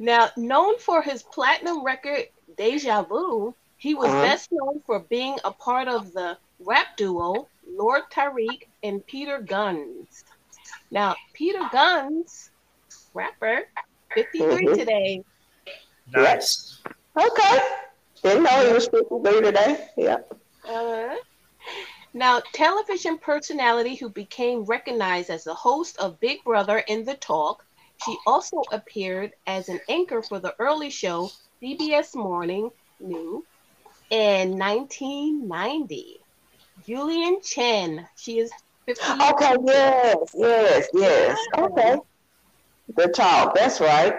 [0.00, 4.22] Now, known for his platinum record Deja Vu, he was Uh-huh.
[4.22, 10.24] best known for being a part of the rap duo Lord Tariq and Peter Gunz.
[10.90, 12.50] Now, Peter Gunz,
[13.14, 13.68] rapper,
[14.14, 14.74] 53 Mhm.
[14.74, 15.24] today.
[16.06, 16.80] Nice.
[17.16, 17.60] Okay,
[18.22, 19.88] didn't know he was 53 today.
[19.96, 20.18] Yeah.
[20.66, 21.16] Uh,
[22.14, 27.64] now, television personality who became recognized as the host of Big Brother in the Talk,
[28.04, 32.70] she also appeared as an anchor for the early show CBS Morning
[33.00, 33.44] New
[34.10, 36.20] in 1990.
[36.86, 38.50] Julian Chen, she is
[38.88, 39.12] 50.
[39.32, 41.38] Okay, yes, yes, yes.
[41.58, 41.96] Okay.
[42.96, 44.14] The talk, that's right.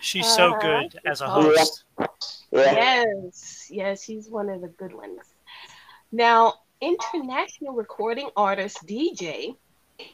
[0.00, 0.60] She's so Uh-huh.
[0.60, 1.30] good as a Yeah.
[1.30, 1.84] host.
[2.52, 2.72] Yeah.
[2.72, 5.20] Yes, yes, she's one of the good ones.
[6.10, 9.56] Now, international recording artist DJ,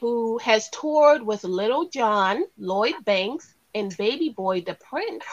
[0.01, 5.25] who has toured with Lil Jon, Lloyd Banks, and Baby Boy the Prince.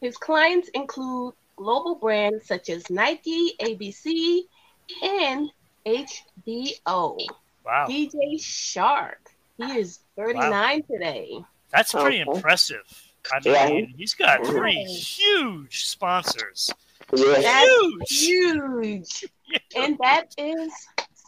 [0.00, 4.42] His clients include global brands such as Nike, ABC,
[5.02, 5.50] and
[5.86, 7.18] HBO.
[7.64, 7.86] Wow.
[7.88, 11.38] DJ Shark, he is 39 today.
[11.70, 12.30] That's pretty Okay.
[12.30, 12.82] impressive.
[13.32, 13.66] I Yeah.
[13.68, 16.70] mean, he's got three huge sponsors.
[17.12, 17.42] Yes.
[17.42, 18.20] That's Huge.
[18.20, 19.24] huge.
[19.76, 20.72] And that is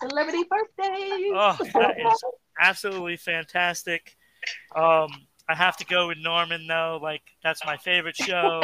[0.00, 1.30] celebrity birthday.
[1.34, 2.24] Oh, that is
[2.58, 4.16] absolutely fantastic.
[4.74, 6.98] Um, I have to go with Norman though.
[7.02, 8.62] Like that's my favorite show.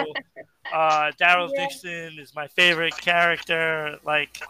[0.72, 1.66] Uh, Daryl Yeah.
[1.68, 3.98] Dixon is my favorite character.
[4.04, 4.40] Like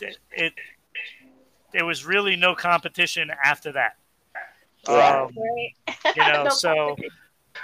[0.00, 0.52] it, it,
[1.72, 3.96] there was really no competition after that.
[4.88, 5.22] Yeah.
[5.22, 5.74] Um, Right?
[6.16, 6.96] you know, No so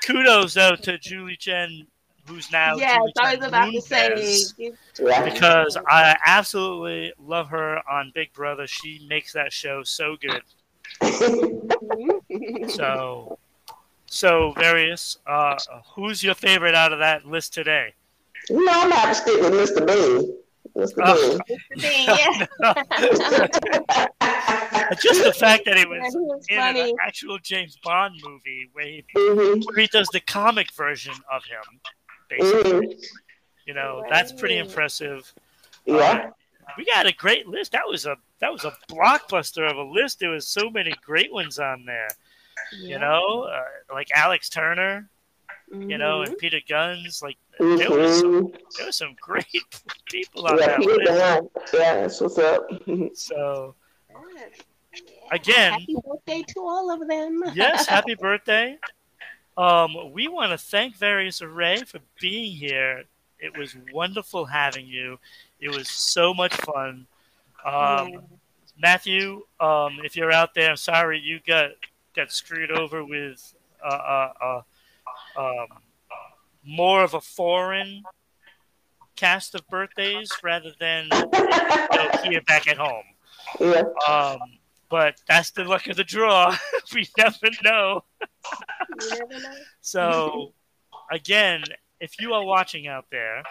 [0.05, 1.87] kudos though to Julie Chen,
[2.29, 4.11] who's now yes, Julie I Chen was about to say.
[4.11, 5.25] Moonves, Yeah.
[5.25, 8.66] because I absolutely love her on Big Brother.
[8.66, 10.42] She makes that show so good.
[12.69, 13.38] So,
[14.07, 15.19] so various.
[15.27, 15.57] Uh,
[15.95, 17.95] who's your favorite out of that list today?
[18.49, 19.87] you know, I'm gonna have to stick with Mr.
[19.87, 20.37] Bean.
[20.77, 20.95] Mr.
[21.03, 21.38] Oh.
[22.61, 24.07] yeah,
[25.01, 26.90] Just the fact that it he was was in funny.
[26.90, 31.42] an actual James Bond movie where he, hmm where he does the comic version of
[31.45, 31.81] him,
[32.29, 32.87] basically.
[32.87, 32.92] hmm
[33.66, 35.33] You know, that's pretty impressive.
[35.87, 36.31] Yeah.
[36.77, 37.73] We got a great list.
[37.73, 40.21] That was a that was a blockbuster of a list.
[40.21, 42.09] There was so many great ones on there.
[42.73, 45.09] You know, uh, like Alex Turner.
[45.73, 47.23] You know, and Peter Gunz.
[47.23, 49.45] Like there was some, there was some great
[50.07, 51.73] people on Yeah, that list.
[51.75, 52.66] Yeah, that's what's up.
[53.14, 53.75] So
[54.09, 54.47] Yeah.
[55.33, 57.42] again, happy birthday to all of them.
[57.53, 58.79] yes, happy birthday.
[59.59, 63.03] Um, we want to thank Various Array for being here.
[63.40, 65.19] It was wonderful having you.
[65.61, 67.07] It was so much fun.
[67.64, 68.19] Um, Yeah.
[68.79, 71.71] Matthew, um, if you're out there, I'm sorry you got
[72.16, 74.62] got screwed over with uh, uh,
[75.37, 75.66] uh, um,
[76.64, 78.02] more of a foreign
[79.14, 83.05] cast of birthdays rather than you know, here back at home.
[83.61, 83.85] Yeah.
[84.09, 84.38] Um,
[84.88, 86.57] but that's the luck of the draw.
[86.94, 88.05] we never know.
[89.11, 89.55] Never know.
[89.81, 90.52] So,
[91.11, 91.64] again,
[92.00, 93.42] if you are watching out there,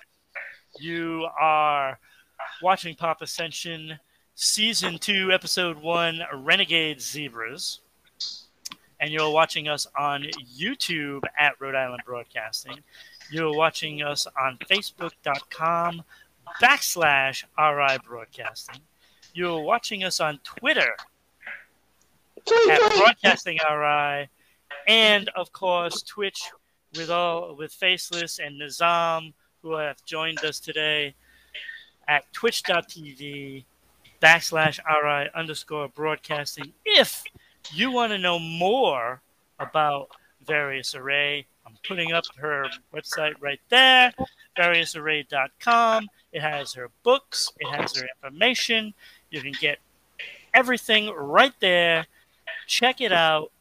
[0.80, 2.00] you are
[2.62, 4.00] watching Pop Ascension
[4.36, 7.80] Season 2, Episode 1, Renegade Zebras.
[9.00, 10.26] And you're watching us on
[10.58, 12.80] YouTube at Rhode Island Broadcasting.
[13.32, 16.04] You're watching us on Facebook.com
[16.62, 18.80] backslash RI Broadcasting.
[19.34, 20.96] You're watching us on Twitter
[22.70, 24.30] at Broadcasting RI,
[24.88, 26.42] and of course Twitch
[26.96, 31.16] with all with Faceless and Nizam who have joined us today
[32.08, 33.66] at twitch.tv
[34.22, 36.72] backslash RI underscore broadcasting.
[36.86, 37.24] If
[37.74, 39.22] you want to know more
[39.60, 40.10] about
[40.46, 44.14] Various Array, I'm putting up her website right there,
[44.58, 46.08] variousarray.com.
[46.32, 48.94] It has her books, it has her information.
[49.32, 49.80] You can get
[50.54, 52.06] everything right there.
[52.68, 53.52] Check it out,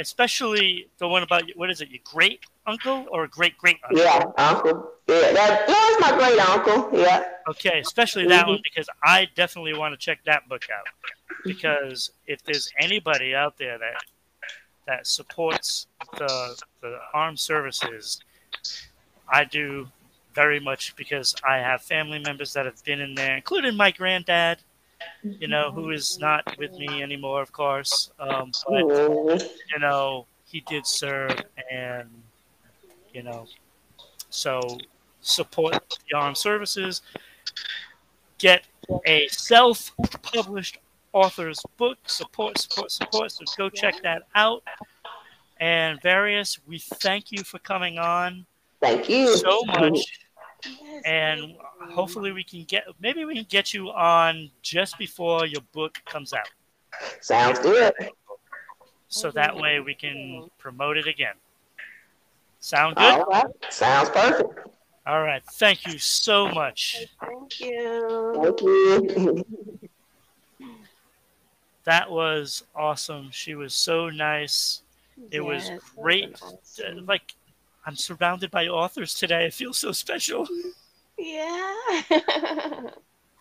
[0.00, 4.02] especially the one about what is it, your great uncle or great great uncle?
[4.02, 4.90] Yeah, uncle.
[5.06, 6.98] Yeah, that, that's my great uncle.
[6.98, 7.24] Yeah.
[7.48, 8.62] Okay, especially that one mm-hmm.
[8.62, 10.86] because I definitely want to check that book out.
[11.44, 14.02] Because if there's anybody out there that
[14.86, 15.86] that supports
[16.16, 18.20] the the armed services,
[19.28, 19.88] I do
[20.34, 24.58] very much because I have family members that have been in there, including my granddad.
[25.22, 28.10] You know, who is not with me anymore, of course.
[28.18, 29.50] Um, but Mhm.
[29.72, 31.38] you know, he did serve,
[31.70, 32.08] and
[33.12, 33.46] you know,
[34.30, 34.78] so
[35.20, 37.02] support the armed services.
[38.38, 38.64] Get
[39.04, 40.78] a self-published
[41.12, 41.98] author's book.
[42.06, 43.32] Support, support, support.
[43.32, 44.62] So go check that out.
[45.58, 48.46] And various, we thank you for coming on
[48.80, 49.36] Thank you.
[49.36, 50.20] so much.
[50.64, 55.46] Yes, And thank hopefully we can get maybe we can get you on just before
[55.46, 56.48] your book comes out.
[57.20, 57.92] Sounds good.
[59.08, 61.34] So that way we can promote it again.
[62.60, 63.20] Sound good?
[63.20, 63.46] All right.
[63.70, 64.68] Sounds perfect.
[65.06, 65.42] All right.
[65.54, 67.06] Thank you so much.
[67.20, 68.32] Thank you.
[68.42, 69.44] Thank you.
[71.84, 73.30] That was awesome.
[73.32, 74.82] She was so nice.
[75.30, 76.30] It was great.
[76.30, 77.06] that's awesome.
[77.06, 77.34] Like
[77.86, 79.46] I'm surrounded by authors today.
[79.46, 80.48] I feel so special.
[81.18, 81.76] Yeah.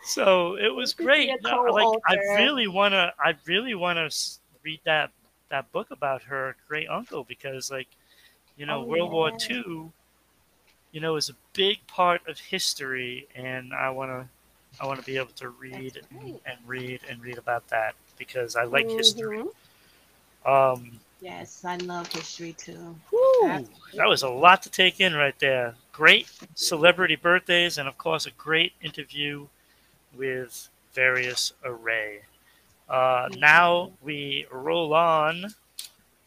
[0.01, 1.41] So it was great.
[1.41, 4.09] No, like I really wanna, I really wanna
[4.63, 5.11] read that
[5.49, 7.87] that book about her great uncle because, like,
[8.57, 9.37] you know, Oh, World War yeah.
[9.37, 9.93] II,
[10.91, 14.29] you know, is a big part of history, and I wanna,
[14.79, 18.63] I wanna be able to read and, and read and read about that because I
[18.65, 19.39] like history.
[19.39, 19.55] Mhm.
[20.45, 22.95] Um, Yes, I love history too.
[23.09, 25.75] Whew, that was a lot to take in right there.
[25.91, 29.47] Great celebrity birthdays, and of course, a great interview
[30.15, 32.21] with various array.
[32.87, 35.45] Uh, now we roll on.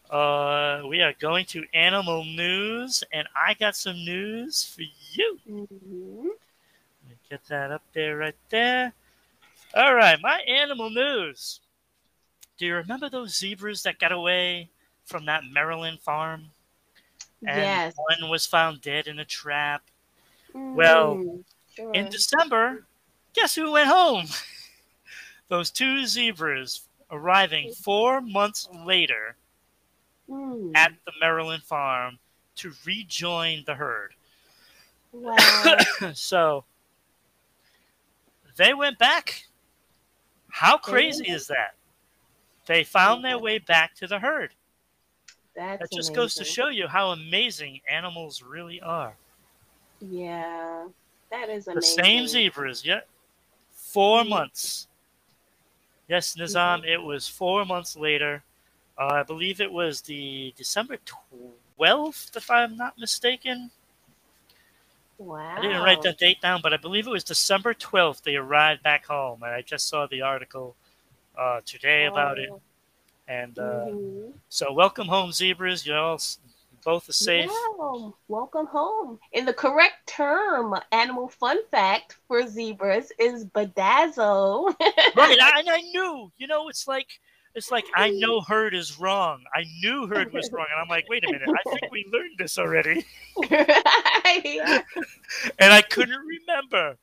[0.09, 5.39] Uh, we are going to animal news, and I got some news for you.
[5.49, 6.25] Mhm.
[6.25, 8.93] Let me get that up there, right there.
[9.73, 11.61] All right, my animal news.
[12.57, 14.69] Do you remember those zebras that got away
[15.05, 16.49] from that Maryland farm?
[17.45, 17.93] and Yes.
[17.97, 19.83] one was found dead in a trap.
[20.53, 21.43] well, Mhm.
[21.75, 21.91] Sure.
[21.93, 22.85] In December,
[23.33, 24.27] guess who went home?
[25.49, 29.35] Those two zebras arriving four months later
[30.29, 30.71] Mm.
[30.75, 32.17] at the Maryland farm
[32.55, 34.13] to rejoin the herd.
[35.11, 35.77] Wow.
[36.13, 36.63] so
[38.55, 39.47] they went back.
[40.49, 41.75] How crazy is that?
[42.67, 44.53] They found their way back to the herd.
[45.55, 49.15] That's That just goes to show you how amazing animals really are.
[49.99, 50.87] Yeah.
[51.29, 51.95] That is amazing.
[51.95, 52.03] The amazing.
[52.03, 53.01] same zebras, yeah.
[53.71, 54.29] 4 Mhm.
[54.29, 54.87] months.
[56.07, 58.43] Yes, Nizam, it was four months later.
[58.97, 63.71] Uh, I believe it was the December 12th, if I'm not mistaken.
[65.17, 65.55] Wow.
[65.57, 68.83] I didn't write that date down, but I believe it was December 12th they arrived
[68.83, 69.43] back home.
[69.43, 70.75] And I just saw the article
[71.37, 72.49] uh, today about it.
[73.27, 74.33] And uh, Mhm.
[74.49, 75.85] so, welcome home, zebras.
[75.85, 76.19] You all
[76.83, 77.49] both are safe.
[77.49, 79.19] Yeah, welcome home.
[79.31, 84.75] In the correct term, animal fun fact for zebras is bedazzle.
[85.15, 87.07] right I, and i knew you know it's like
[87.55, 91.07] it's like i know herd is wrong i knew herd was wrong and i'm like
[91.07, 93.05] wait a minute i think we learned this already
[93.51, 94.81] yeah,
[95.59, 96.97] and i couldn't remember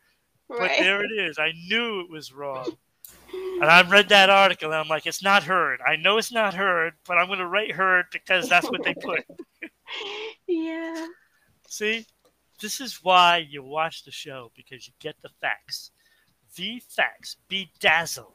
[0.49, 2.67] but there it is i knew it was wrong
[3.33, 5.81] And I read that article and I'm like, it's not herd.
[5.87, 8.95] I know it's not herd, but I'm going to write herd because that's what they
[8.95, 9.21] put.
[10.47, 11.07] yeah.
[11.69, 12.07] See,
[12.61, 15.91] this is why you watch the show because you get the facts.
[16.57, 17.37] The facts.
[17.51, 18.33] Bedazzle.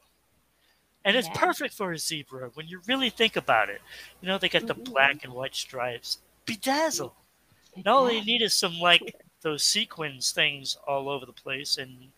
[1.04, 1.40] And it's Yeah.
[1.40, 3.82] perfect for a zebra when you really think about it.
[4.22, 4.86] You know, they got the Mhm.
[4.86, 6.20] black and white stripes.
[6.46, 7.14] Bedazzle.
[7.76, 11.78] And all you need is some, like, those sequins things all over the place.
[11.78, 12.12] And,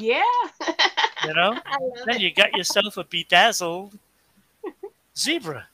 [0.00, 0.24] Yeah.
[1.26, 1.58] you know,
[2.06, 2.20] then it.
[2.22, 3.98] you got yourself a bedazzled
[5.16, 5.66] zebra.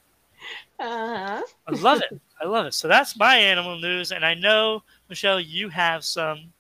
[0.81, 1.43] Uh-huh.
[1.69, 2.21] I love it.
[2.41, 2.75] I love it.
[2.75, 6.53] So that's my animal news, and I know Michelle, you have some,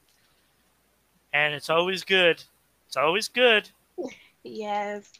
[1.32, 2.42] and it's always good.
[2.86, 3.68] It's always good.
[4.44, 5.12] Yes.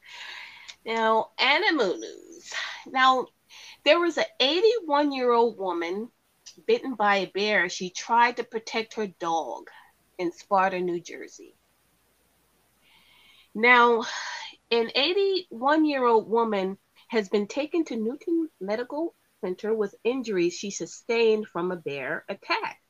[0.85, 2.55] Now, animal news.
[2.87, 3.27] Now,
[3.85, 6.11] there was an 81 year old woman
[6.69, 7.69] bitten by a bear.
[7.69, 9.69] She tried to protect her dog
[10.19, 11.56] in Sparta, New Jersey.
[13.59, 14.03] Now,
[14.71, 16.77] an 81 year old woman
[17.09, 22.83] has been taken to Newton Medical Center with injuries she sustained from a bear attack.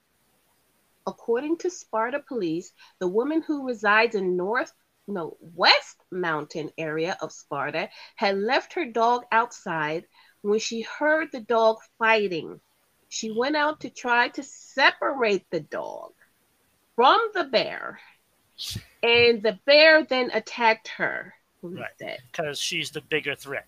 [1.06, 4.72] According to Sparta police, the woman who resides in North
[5.06, 10.08] no West Mountain area of Sparta had left her dog outside
[10.42, 12.60] when she heard the dog fighting.
[13.08, 16.12] She went out to try to separate the dog
[16.96, 18.00] from the bear,
[19.02, 21.34] and the bear then attacked her.
[21.62, 22.20] Right.
[22.30, 23.66] because she's the bigger threat.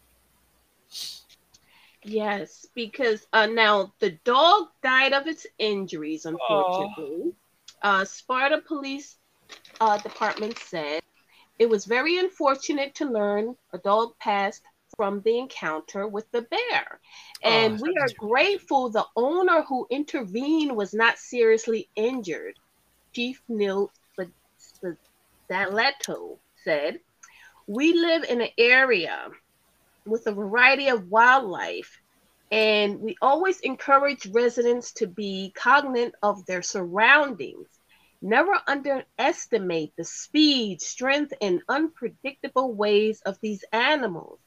[2.04, 7.32] Yes, because uh, now the dog died of its injuries, unfortunately.
[7.82, 9.16] Uh, Sparta Police
[9.80, 11.02] uh, Department said
[11.58, 14.62] it was very unfortunate to learn a dog passed
[14.96, 17.00] from the encounter with the bear.
[17.42, 18.28] And Oh, we are that's too bad.
[18.28, 22.54] grateful the owner who intervened was not seriously injured.
[23.12, 23.90] Chief Neil
[25.50, 27.00] Daleto said,
[27.66, 29.30] We live in an area
[30.04, 32.00] with a variety of wildlife,
[32.50, 37.66] and we always encourage residents to be cognizant of their surroundings.
[38.20, 44.38] Never underestimate the speed, strength, and unpredictable ways of these animals.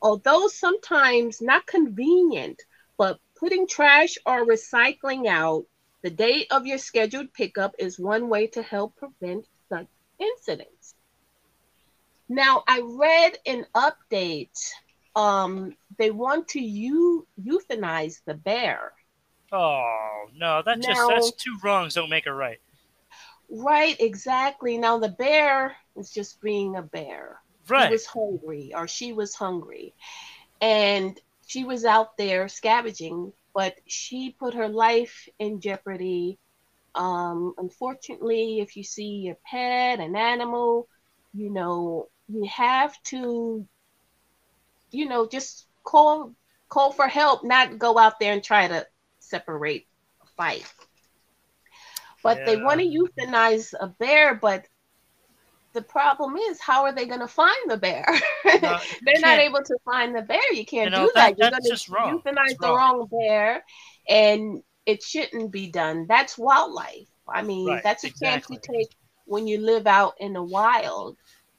[0.00, 2.62] Although sometimes not convenient,
[2.96, 5.66] but putting trash or recycling out
[6.00, 9.46] the day of your scheduled pickup is one way to help prevent
[10.18, 10.94] incidents.
[12.28, 14.58] Now, I read an update.
[15.16, 18.92] Um, they want to eu- euthanize the bear.
[19.50, 22.60] Oh no, that just Now- that's two wrongs don't make a right.
[23.48, 24.76] Right, exactly.
[24.76, 27.40] Now, the bear is just being a bear.
[27.66, 27.90] He Right.
[27.90, 29.94] was hungry, or she was hungry.
[30.60, 36.38] And she was out there scavenging, but she put her life in jeopardy.
[36.98, 40.88] Um, unfortunately, if you see a pet, an animal,
[41.32, 43.64] you know, you have to,
[44.90, 46.34] you know, just call
[46.68, 48.86] call for help, not go out there and try to
[49.20, 49.86] separate
[50.22, 50.66] a fight.
[52.22, 52.64] But they Yeah.
[52.64, 54.66] want to euthanize a bear, but
[55.72, 58.04] the problem is, how are they going to find the bear?
[58.60, 60.52] No, They're not can't- able to find the bear.
[60.52, 61.36] You can't You know, do that.
[61.36, 63.62] that- You're going to euthanize It's the wrong bear,
[64.08, 66.06] and it shouldn't be done.
[66.08, 67.08] That's wildlife.
[67.28, 68.88] I mean, Right, that's a chance you take
[69.26, 71.18] when you live out in the wild.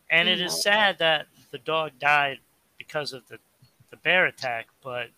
[0.09, 0.57] And it is know.
[0.57, 2.39] sad that the dog died
[2.79, 3.37] because of the,
[3.91, 5.09] the bear attack, but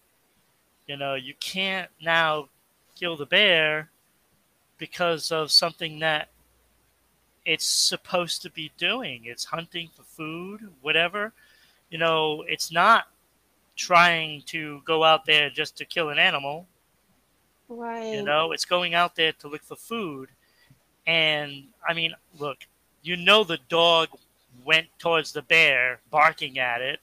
[0.87, 2.49] you know, you can't now
[2.99, 3.89] kill the bear
[4.77, 6.27] because of something that
[7.45, 9.21] it's supposed to be doing.
[9.23, 11.31] It's hunting for food, whatever.
[11.89, 13.05] You know, it's not
[13.77, 16.67] trying to go out there just to kill an animal.
[17.71, 18.13] Right.
[18.13, 20.29] You know, it's going out there to look for food.
[21.07, 22.57] And I mean, look,
[23.03, 24.09] you know the dog
[24.65, 26.99] went towards the bear, barking at it,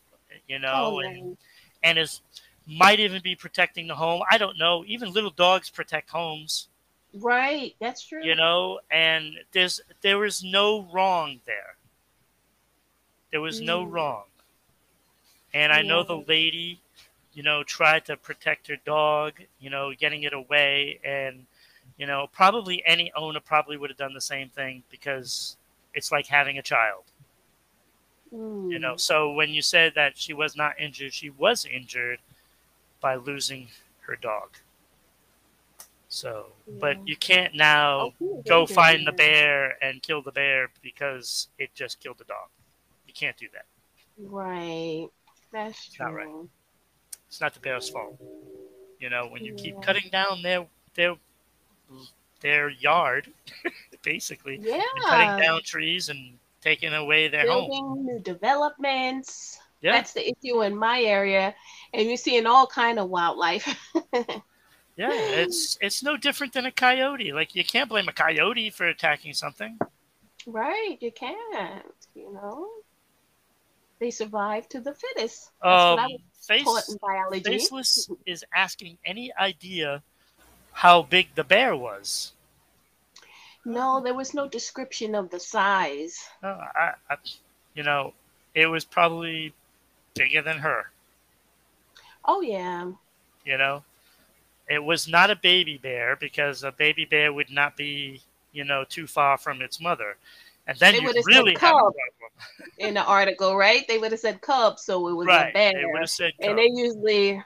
[0.47, 1.37] you know, Oh, and
[1.83, 2.21] and is
[2.67, 4.23] might even be protecting the home.
[4.31, 4.85] I don't know.
[4.87, 6.69] Even little dogs protect homes,
[7.15, 7.75] right.
[7.81, 8.23] That's true.
[8.23, 11.77] you know, and there's there was no wrong there.
[13.31, 13.93] There was no Mm.
[13.93, 14.25] wrong.
[15.55, 16.81] And I know the lady,
[17.39, 21.47] you know, tried to protect her dog, you know, getting it away and
[21.97, 25.57] you know, probably any owner probably would have done the same thing because
[25.95, 27.05] it's like having a child.
[28.35, 28.71] Mm.
[28.73, 32.19] you know so when you said that she was not injured she was injured
[33.01, 33.69] by losing
[34.01, 34.51] her dog
[36.11, 41.49] so but you can't now Oh, go find the bear and kill the bear because
[41.59, 42.49] it just killed the dog
[43.07, 43.65] you can't do that
[44.19, 45.09] Right.
[45.53, 46.07] That's true.
[46.07, 46.49] Not right.
[47.29, 48.19] It's not the bear's fault
[48.99, 51.15] you know when you keep cutting down their their
[52.41, 53.29] their yard
[54.03, 54.83] basically Yeah.
[55.07, 58.05] cutting down trees and taking away their home.
[58.05, 59.59] new developments.
[59.81, 61.55] Yeah, That's the issue in my area,
[61.95, 63.65] and you're seeing all kind of wildlife.
[64.97, 65.13] yeah.
[65.13, 67.33] It's it's no different than a coyote.
[67.33, 69.79] Like you can't blame a coyote for attacking something.
[70.47, 70.97] right?
[71.01, 71.85] You can't.
[72.17, 72.69] You know,
[74.01, 75.53] they survive to the fittest.
[75.63, 76.17] That's Um,
[76.49, 77.43] face taught in biology.
[77.45, 80.03] faceless is asking any idea
[80.73, 82.33] how big the bear was.
[83.65, 86.27] No, there was no description of the size.
[86.43, 87.17] No, I, I,
[87.75, 88.15] you know,
[88.55, 89.53] it was probably
[90.15, 90.91] bigger than her.
[92.25, 92.93] Oh yeah,
[93.45, 93.83] You know,
[94.69, 98.21] it was not a baby bear because a baby bear would not be,
[98.53, 100.17] you know, too far from its mother,
[100.69, 101.93] and then They would've said really have a cub.
[102.79, 103.87] in the article, right?
[103.89, 105.55] They would have said cub, so it was a Right?
[105.55, 105.73] bear.
[105.73, 107.43] They would have said and they usually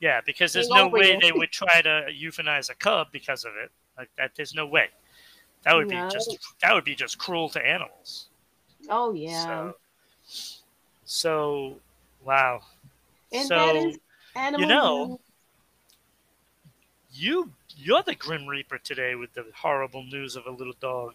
[0.00, 3.70] yeah, because there's no way they would try to euthanize a cub because of it.
[3.96, 4.88] Like that, there's no way.
[5.64, 6.06] That would No.
[6.06, 8.28] be just that would be just cruel to animals.
[8.88, 9.44] oh yeah.
[9.44, 9.76] So,
[11.04, 11.76] so
[12.24, 12.62] wow.
[13.32, 13.98] And so that is
[14.34, 15.20] animal know,
[17.12, 21.14] you you're the Grim Reaper today with the horrible news of a little dog.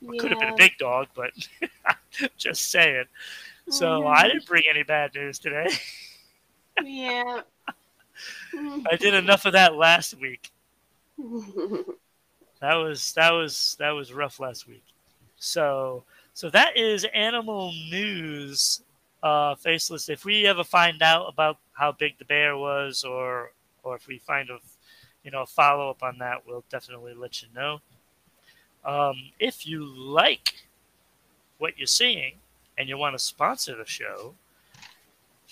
[0.00, 0.20] news.
[0.20, 1.32] Could have been a big dog, but
[2.36, 3.04] just saying.
[3.68, 4.06] So.
[4.06, 5.66] I didn't bring any bad news today.
[6.82, 7.42] Yeah.
[8.90, 10.50] I did enough of that last week.
[12.62, 14.84] That was that was that was rough last week.
[15.36, 18.82] So so that is animal news.
[19.20, 20.08] Uh, faceless.
[20.08, 23.50] If we ever find out about how big the bear was, or
[23.82, 24.58] or if we find a
[25.24, 27.80] you know follow up on that, we'll definitely let you know.
[28.84, 30.54] Um, if you like
[31.58, 32.34] what you're seeing
[32.76, 34.34] and you want to sponsor the show,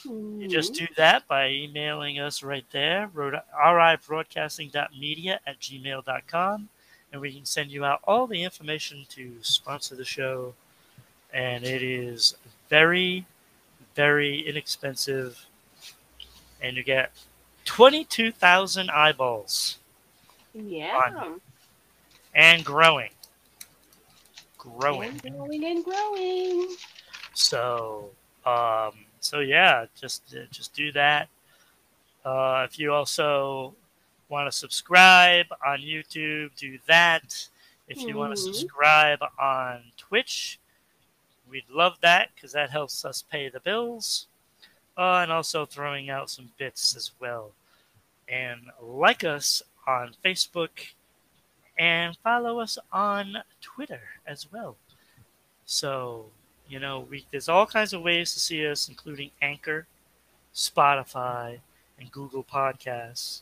[0.05, 6.69] you just do that by emailing us right there, ribroadcasting.media at gmail.com,
[7.13, 10.55] and we can send you out all the information to sponsor the show.
[11.33, 12.35] And it is
[12.69, 13.25] very,
[13.95, 15.47] very inexpensive,
[16.63, 17.13] and you get
[17.65, 19.79] 22,000 eyeballs
[20.55, 21.35] yeah.
[22.35, 23.11] and growing.
[24.59, 25.21] Growing.
[25.25, 26.69] And growing and growing.
[27.35, 28.11] So,
[28.45, 31.29] um, so yeah, just just do that.
[32.25, 33.75] Uh, if you also
[34.29, 37.49] want to subscribe on YouTube, do that.
[37.89, 38.45] If you want to Mhm.
[38.45, 40.59] subscribe on Twitch,
[41.49, 44.27] we'd love that because that helps us pay the bills.
[45.01, 47.53] Uh, and also throwing out some bits as well.
[48.29, 50.69] And like us on Facebook
[51.79, 54.77] and follow us on Twitter as well.
[55.65, 56.27] So,
[56.69, 59.87] you know, we there's all kinds of ways to see us, including Anchor,
[60.55, 61.61] Spotify,
[61.99, 63.41] and Google Podcasts.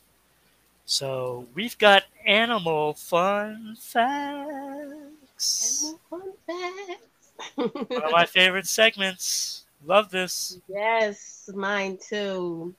[0.85, 5.83] So we've got animal fun facts.
[5.83, 7.33] Animal fun facts.
[7.57, 9.65] One of my favorite segments.
[9.85, 10.61] Love this.
[10.69, 12.75] yes, mine too.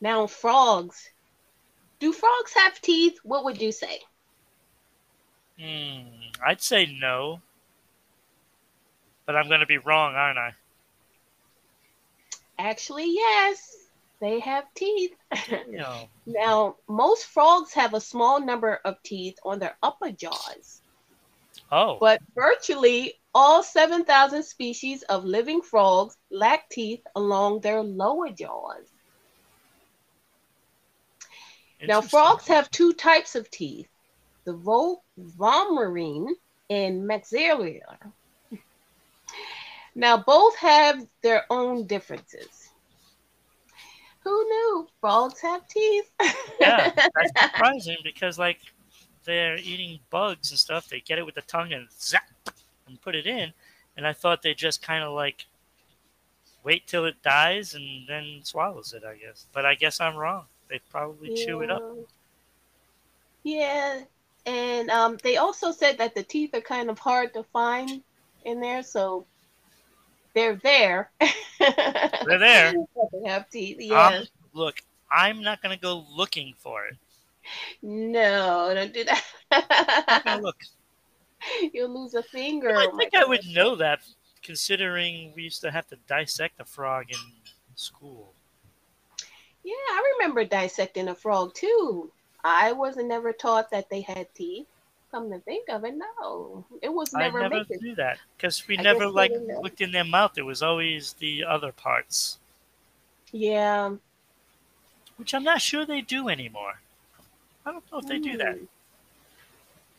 [0.00, 1.10] Now, frogs.
[1.98, 3.18] Do frogs have teeth?
[3.22, 4.00] What would you say?
[5.58, 6.08] Hmm,
[6.46, 7.40] I'd say no,
[9.24, 10.52] but I'm going to be wrong, aren't I?
[12.58, 13.88] Actually, yes,
[14.20, 15.14] they have teeth.
[15.68, 20.80] Know, now, most frogs have a small number of teeth on their upper jaws,
[21.70, 28.86] oh, but virtually all 7,000 species of living frogs lack teeth along their lower jaws.
[31.86, 33.88] Now, frogs have two types of teeth
[34.46, 36.28] the vo- vomerine
[36.70, 37.82] and maxillary.
[39.94, 42.70] Now, both have their own differences.
[44.24, 46.10] Who knew frogs have teeth?
[46.60, 48.58] Yeah, that's surprising because like
[49.26, 50.88] they're eating bugs and stuff.
[50.88, 52.22] They get it with the tongue and zap
[52.86, 53.52] and put it in,
[53.96, 55.46] and I thought they just kind of like
[56.62, 59.02] wait till it dies and then swallows it.
[59.04, 60.44] I guess, but I guess I'm wrong.
[60.68, 61.82] They probably chew it up.
[63.42, 64.00] Yeah,
[64.46, 68.02] and um, they also said that the teeth are kind of hard to find
[68.44, 69.26] in there, so
[70.34, 71.10] they're there.
[71.58, 72.74] They're there.
[73.12, 73.76] They have teeth.
[73.78, 74.22] Yes.
[74.22, 76.96] Um, look, I'm not gonna go looking for it.
[77.82, 80.40] No, don't do that.
[80.42, 80.56] look.
[81.72, 82.76] You'll lose a finger.
[82.76, 84.00] I think I would know that,
[84.42, 87.18] considering we used to have to dissect a frog in
[87.74, 88.32] school.
[89.62, 92.10] Yeah, I remember dissecting a frog too.
[92.44, 94.66] I wasn't never taught that they had teeth.
[95.10, 97.80] Come to think of it, no, it was never, I never mentioned.
[97.82, 99.32] knew that because we I never like
[99.62, 100.36] looked in their mouth.
[100.36, 102.38] It was always the other parts,
[103.32, 103.94] Yeah,
[105.16, 106.80] which I'm not sure they do anymore.
[107.66, 108.56] I don't know if they do that.
[108.56, 108.66] Mm.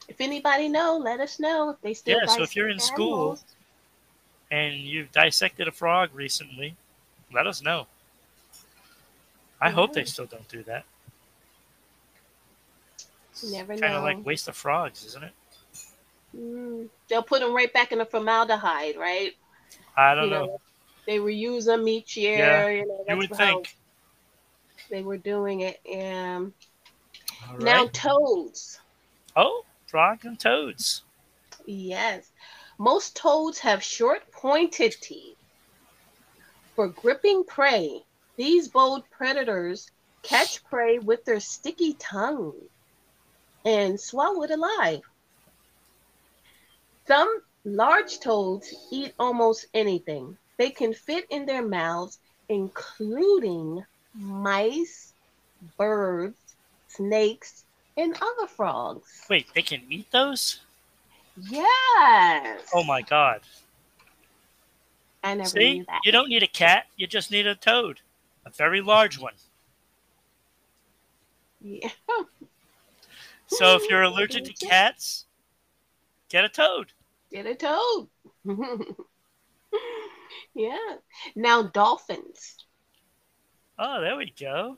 [0.08, 2.18] If anybody know, let us know if they still.
[2.20, 3.40] Yeah, so if you're in dissect school
[4.52, 6.76] and you've dissected a frog recently,
[7.34, 7.88] let us know.
[9.60, 10.86] I hope they still don't do that.
[13.44, 13.98] You never Kind know.
[13.98, 15.34] of like waste of frogs, isn't it?
[16.36, 19.36] Mm, they'll put them right back in the formaldehyde, right?
[19.96, 20.62] I don't You know.
[21.06, 22.38] They reuse them each year.
[22.38, 23.76] Yeah, you know, You would think.
[24.90, 25.80] they were doing it.
[25.86, 26.54] And
[27.50, 28.80] All now toads.
[29.36, 31.04] Oh, frog and toads.
[31.66, 32.32] Yes.
[32.78, 35.38] Most toads have short pointed teeth.
[36.76, 38.04] For gripping prey,
[38.36, 39.90] these bold predators
[40.22, 42.54] catch prey with their sticky tongue
[43.66, 45.02] and swallow it alive.
[47.08, 50.38] Some large toads eat almost anything.
[50.58, 52.20] They can fit in their mouths,
[52.50, 55.14] including mice,
[55.78, 56.47] birds,
[56.98, 57.64] snakes,
[57.96, 59.26] and other frogs.
[59.30, 60.60] Wait, they can eat those?
[61.50, 62.62] Yes.
[62.74, 63.42] Oh my god.
[65.24, 66.02] I never See, knew that.
[66.04, 68.02] you don't need a cat, you just need a toad.
[68.46, 69.34] A very large one.
[71.62, 71.90] Yeah.
[73.48, 75.26] So if you're allergic to cats,
[76.30, 76.92] get a toad.
[77.32, 78.08] Get a toad.
[80.54, 80.96] yeah.
[81.36, 82.58] Now dolphins.
[83.80, 84.78] Oh, there we go.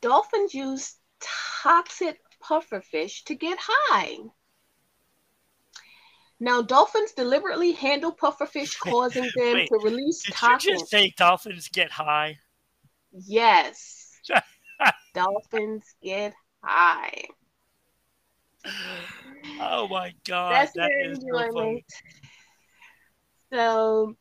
[0.00, 4.18] Dolphins use toxic pufferfish to get high.
[6.40, 10.80] Now dolphins deliberately handle pufferfish, causing them Wait, to release Did you toxins.
[10.80, 12.38] just say dolphins get high?
[13.12, 14.20] Yes.
[15.14, 17.24] dolphins get high.
[19.60, 21.84] Oh my god, That's that their is so funny.
[23.52, 24.16] So,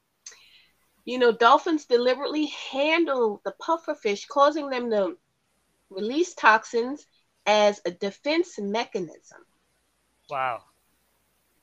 [1.05, 5.17] you know, dolphins deliberately handle the pufferfish, causing them to
[5.93, 7.05] release toxins
[7.45, 9.45] as a defense mechanism.
[10.29, 10.63] Wow.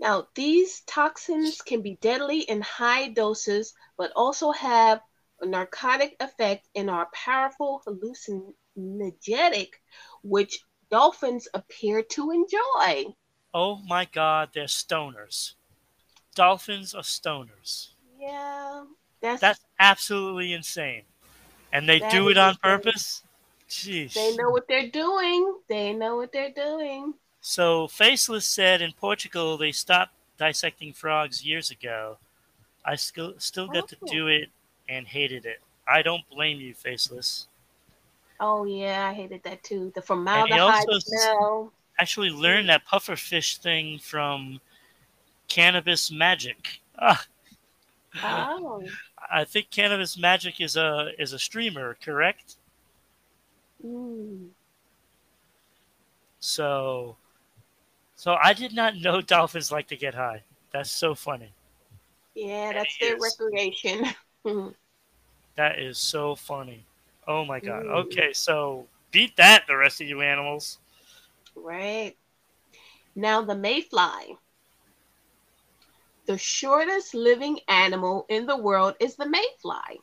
[0.01, 5.01] Now, these toxins can be deadly in high doses, but also have
[5.41, 9.74] a narcotic effect and are powerful hallucinogenic,
[10.24, 13.14] which dolphins appear to enjoy.
[13.55, 15.55] Oh my god, they're stoners.
[16.35, 17.91] Dolphins are stoners.
[18.18, 18.85] Yeah,
[19.20, 21.03] that's, That's absolutely insane.
[21.72, 22.59] And they That do it on insane.
[22.59, 23.22] purpose?
[23.70, 24.12] Jeez.
[24.14, 25.54] they know what they're doing.
[25.68, 27.14] They know what they're doing.
[27.40, 32.18] So Faceless said in Portugal they stopped dissecting frogs years ago.
[32.84, 34.06] I still still got to Oh.
[34.06, 34.48] do it
[34.88, 35.60] and hated it.
[35.86, 37.46] I don't blame you, Faceless.
[38.40, 39.92] Oh yeah, I hated that too.
[39.94, 41.72] The formaldehyde smell.
[41.98, 44.60] Actually learned that pufferfish thing from
[45.48, 46.80] Cannabis Magic.
[46.98, 47.24] Ah,
[48.22, 48.82] Oh,
[49.32, 52.56] I think Cannabis Magic is a is a streamer, correct?
[53.83, 54.51] Mm.
[56.41, 57.16] So
[58.14, 60.45] so I did not know dolphins like to get high.
[60.72, 61.53] That's so funny.
[62.35, 63.18] yeah, It that's their is.
[63.18, 64.05] recreation.
[65.55, 66.87] That is so funny.
[67.26, 67.87] Oh my god.
[67.87, 67.87] Ooh.
[67.87, 70.78] Okay, so beat that, the rest of you animals.
[71.55, 72.16] right.
[73.14, 74.37] Now the mayfly.
[76.24, 80.01] The shortest living animal in the world is the mayfly.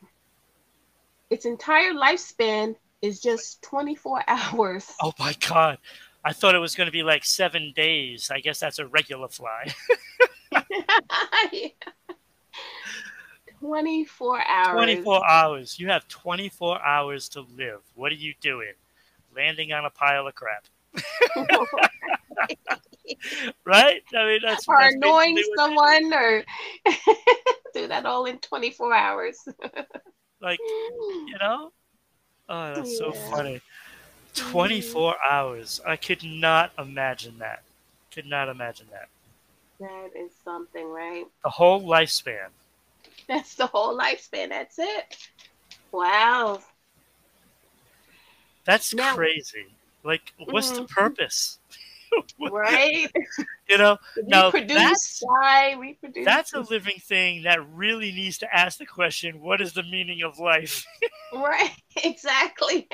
[1.30, 4.86] Its entire lifespan is just 24 hours.
[5.02, 5.78] Oh my god.
[6.24, 8.30] I thought it was going to be like seven days.
[8.30, 9.72] I guess that's a regular fly.
[13.60, 14.72] 24 hours.
[14.74, 15.78] 24 hours.
[15.78, 17.80] You have 24 hours to live.
[17.94, 18.72] What are you doing?
[19.34, 20.66] Landing on a pile of crap.
[23.64, 24.02] Right?
[24.14, 24.68] I mean, that's.
[24.68, 26.44] or that's annoying basically what they someone or
[27.74, 29.38] do that all in 24 hours.
[30.40, 31.72] Like, you know?
[32.48, 33.30] Oh, that's so Yeah.
[33.30, 33.60] funny.
[34.34, 35.80] 24 hours.
[35.86, 37.62] I could not imagine that.
[38.12, 39.08] Could not imagine that.
[39.80, 41.26] That is something, right?
[41.44, 42.48] The whole lifespan.
[43.26, 44.48] That's the whole lifespan.
[44.48, 45.28] That's it.
[45.92, 46.62] Wow.
[48.64, 49.66] That's Now- crazy.
[50.02, 50.88] Like, what's the Mhm.
[50.90, 51.58] purpose?
[52.38, 53.10] What- Right?
[53.68, 56.24] You know, Now, reproduce, that's- die, reproduce.
[56.24, 60.22] that's a living thing that really needs to ask the question what is the meaning
[60.22, 60.84] of life?
[61.34, 61.74] right.
[62.04, 62.88] Exactly.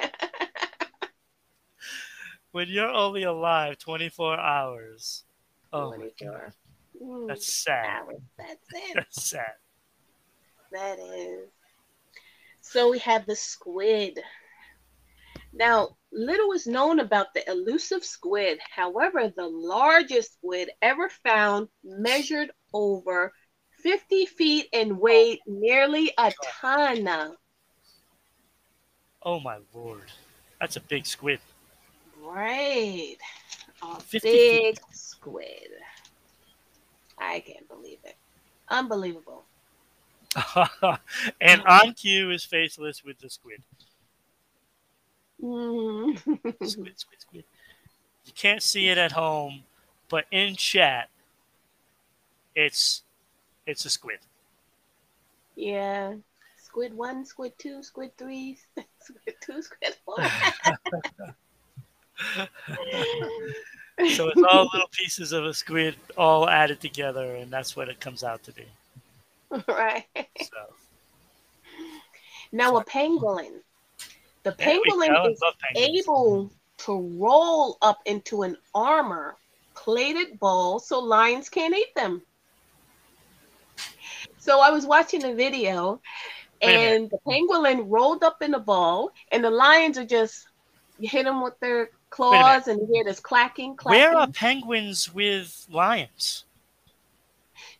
[2.52, 5.24] when you're only alive 24 hours.
[5.72, 6.52] Oh, my God.
[7.02, 7.84] Mm, That's sad.
[7.86, 8.20] hours.
[8.38, 8.94] That's it.
[8.94, 9.52] That's sad.
[10.72, 11.48] That is.
[12.60, 14.18] So we have the squid.
[15.52, 18.58] Now, little is known about the elusive squid.
[18.74, 23.32] However, the largest squid ever found measured over
[23.82, 27.36] 50 feet and weighed nearly a oh, ton.
[29.22, 30.10] Oh, my lord.
[30.60, 31.40] That's a big squid.
[32.22, 33.16] Right.
[33.82, 35.70] A 50 50 big squid.
[37.18, 38.16] I can't believe it.
[38.68, 39.44] Unbelievable.
[41.40, 43.62] and um, on cue is faceless with the squid.
[45.44, 46.16] Mm.
[46.66, 47.44] Squid, squid, squid.
[48.24, 49.62] You can't see it at home,
[50.08, 51.10] but in chat,
[52.54, 53.02] it's
[53.66, 54.18] it's a squid.
[55.56, 56.14] yeah.
[56.62, 58.58] Squid one, squid two, squid three,
[59.00, 60.16] squid two, squid four.
[64.16, 68.00] So it's all little pieces of a squid all added together, and that's what it
[68.00, 68.64] comes out to be.
[69.68, 70.04] right.
[70.16, 70.74] So
[72.50, 73.60] Now a pangolin.
[74.44, 75.42] The pangolin is
[75.74, 79.36] able to roll up into an armor
[79.74, 82.22] plated ball so lions can't eat them.
[84.38, 86.00] So I was watching a video
[86.60, 90.46] and the pangolin rolled up in a ball and the lions are just
[90.98, 94.00] you hit them with their claws and you hear this clacking, clacking.
[94.00, 96.44] Where are penguins with lions?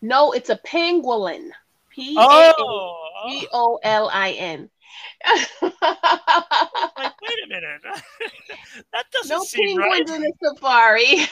[0.01, 1.51] No, it's a pangolin.
[1.91, 2.97] P A Oh,
[3.29, 4.63] G O L I N.
[4.63, 4.74] Oh, oh.
[5.73, 7.83] Like wait a minute,
[8.93, 10.07] that doesn't No seem right.
[10.07, 11.27] penguins in a safari.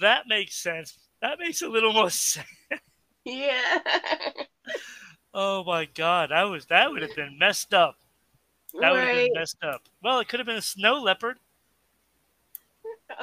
[0.00, 0.98] That makes sense.
[1.22, 2.46] That makes a little more sense.
[3.24, 3.78] yeah.
[5.34, 7.96] Oh my god, that was that would have been messed up.
[8.80, 9.82] That would have been messed up.
[10.02, 11.38] Well, it could have been a snow leopard,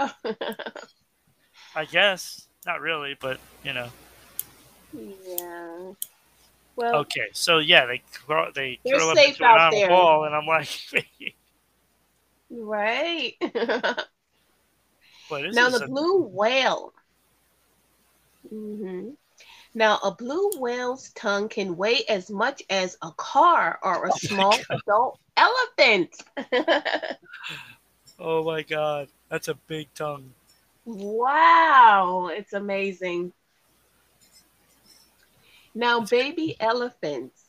[1.76, 2.48] I guess.
[2.66, 3.90] Not really, but you know.
[4.94, 5.92] yeah.
[6.78, 10.46] Well, Okay, so yeah, they crawl, they They're curl up into an ball, and I'm
[10.46, 10.70] like,
[12.50, 13.34] right.
[15.30, 16.94] but now the a- blue whale.
[18.50, 19.10] hmm
[19.76, 24.46] Now a blue whale's tongue can weigh as much as a car or a my
[24.52, 26.16] small adult elephant.
[28.20, 30.36] Oh my god, that's a big tongue.
[30.86, 33.34] wow, it's amazing.
[35.78, 37.46] Now baby elephants.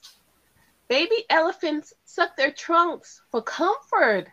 [0.88, 4.26] Baby elephants suck their trunks for comfort.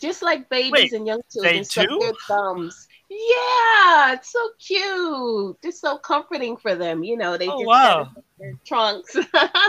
[0.00, 1.98] Just like babies Wait, and young children suck do?
[2.00, 2.88] their thumbs.
[3.08, 5.56] Yeah, it's so cute.
[5.62, 7.04] It's so comforting for them.
[7.04, 9.16] You know, they Oh just wow, suck their trunks.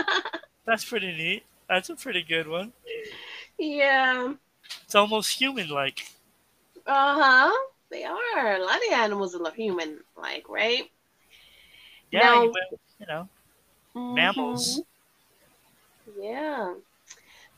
[0.66, 1.44] that's pretty neat.
[1.68, 2.72] That's a pretty good one.
[3.58, 4.32] yeah.
[4.84, 6.04] It's almost human-like.
[6.86, 7.68] Uh huh.
[7.90, 8.56] They are.
[8.56, 10.90] A lot of animals are human like, right?
[12.10, 12.52] Yeah, Now-
[12.98, 13.28] you, know,
[13.94, 14.80] mammals.
[16.06, 16.20] Mhm.
[16.20, 16.74] Yeah.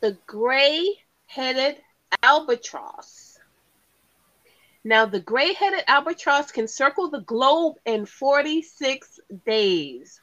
[0.01, 1.83] The gray headed
[2.23, 3.39] albatross.
[4.83, 10.21] Now, the gray headed albatross can circle the globe in 46 days.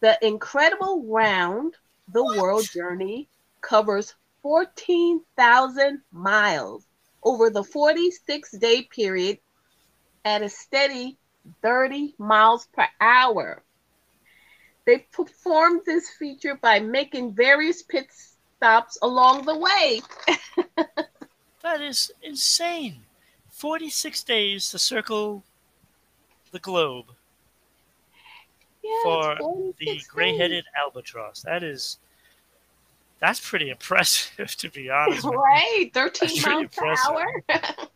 [0.00, 1.74] The incredible round
[2.08, 3.28] the world journey
[3.60, 6.86] covers 14,000 miles
[7.22, 9.38] over the 46 day period
[10.24, 11.18] at a steady
[11.62, 13.62] 30 miles per hour.
[14.86, 18.06] They performed this feature by making various pit
[18.56, 20.02] stops along the way.
[21.64, 23.04] That is insane.
[23.48, 25.42] 46 days to circle
[26.52, 27.06] the globe
[28.82, 29.36] Yeah, for
[29.78, 31.40] the gray-headed albatross.
[31.40, 31.98] That is
[33.18, 35.22] that's pretty impressive to be honest.
[35.22, 35.24] days.
[35.24, 35.40] with you.
[35.40, 37.26] Right, 13 miles per hour.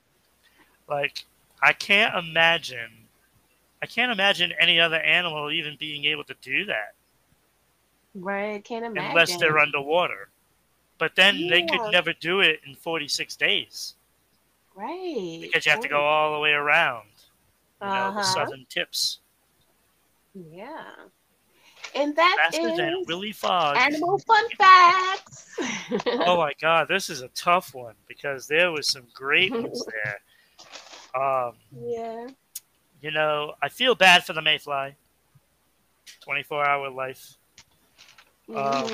[0.89, 1.27] Like
[1.63, 3.08] I can't imagine
[3.83, 6.95] I can't imagine any other animal even being able to do that
[8.15, 9.11] right, can't imagine.
[9.11, 10.31] unless they're underwater.
[10.99, 13.95] But then they could never do it in 46 days
[14.75, 15.39] right.
[15.41, 17.07] because you have to go all the way around,
[17.81, 18.19] you know, Uh-huh.
[18.19, 19.21] the southern tips.
[20.35, 20.83] Yeah.
[21.95, 23.77] And that Faster than is Willy Fog.
[23.77, 25.55] animal fun facts.
[26.07, 29.85] oh my god, this is a tough one because there was some great ones
[31.15, 31.23] there.
[31.23, 32.27] Um, yeah.
[33.01, 34.97] You know, I feel bad for the mayfly.
[36.21, 37.37] 24 hour life.
[38.49, 38.91] But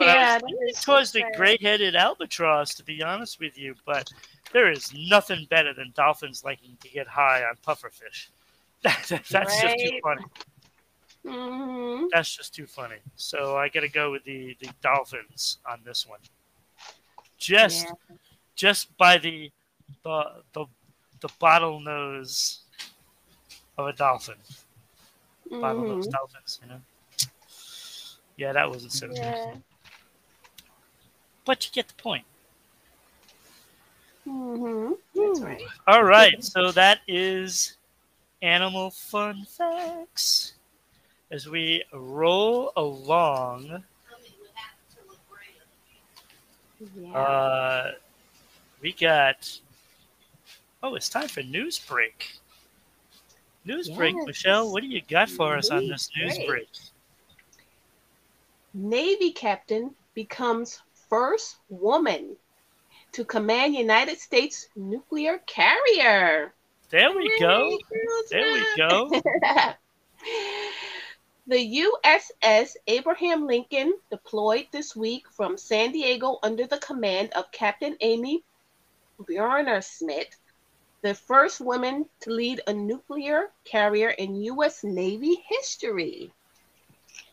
[0.00, 4.12] yeah, I that was towards the gray headed albatross, to be honest with you, but
[4.52, 8.28] there is nothing better than dolphins liking to get high on pufferfish.
[8.82, 10.02] That, that's just too Right.
[10.04, 10.24] funny.
[11.26, 12.08] Mhm.
[12.12, 12.98] That's just too funny.
[13.16, 16.20] So I got to go with the, the dolphins on this one.
[17.38, 18.16] Just Yeah.
[18.54, 19.50] just by the
[20.04, 20.66] the the,
[21.20, 22.60] the bottle nose
[23.78, 24.34] of a dolphin.
[25.50, 26.10] Bottlenose Mhm.
[26.10, 26.80] dolphins, you know.
[28.36, 29.16] Yeah, that wasn't so good.
[29.16, 29.56] Yeah.
[31.44, 32.24] But you get the point.
[34.24, 35.62] hmm That's right.
[35.86, 37.76] All right, so that is
[38.42, 40.54] animal fun facts.
[41.30, 43.84] As we roll along,
[46.96, 47.18] Yeah.
[47.18, 47.92] uh,
[48.80, 49.60] we got
[50.82, 52.38] Oh, it's time for news break.
[53.68, 54.72] News break, Michelle.
[54.72, 56.48] What do you got for us on this News break.
[56.48, 56.68] break?
[58.72, 62.34] Navy captain becomes first woman
[63.12, 66.54] to command United States nuclear carrier.
[66.88, 67.78] There we go.
[68.30, 69.10] There we go.
[71.46, 77.98] the USS Abraham Lincoln deployed this week from San Diego under the command of Captain
[78.00, 78.42] Amy
[79.20, 80.36] Bauernschmidt,
[81.02, 84.82] the first woman to lead a nuclear carrier in U.S.
[84.82, 86.32] Navy history.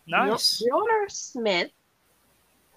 [0.08, 0.62] Nice.
[0.62, 1.72] Bauernschmidt,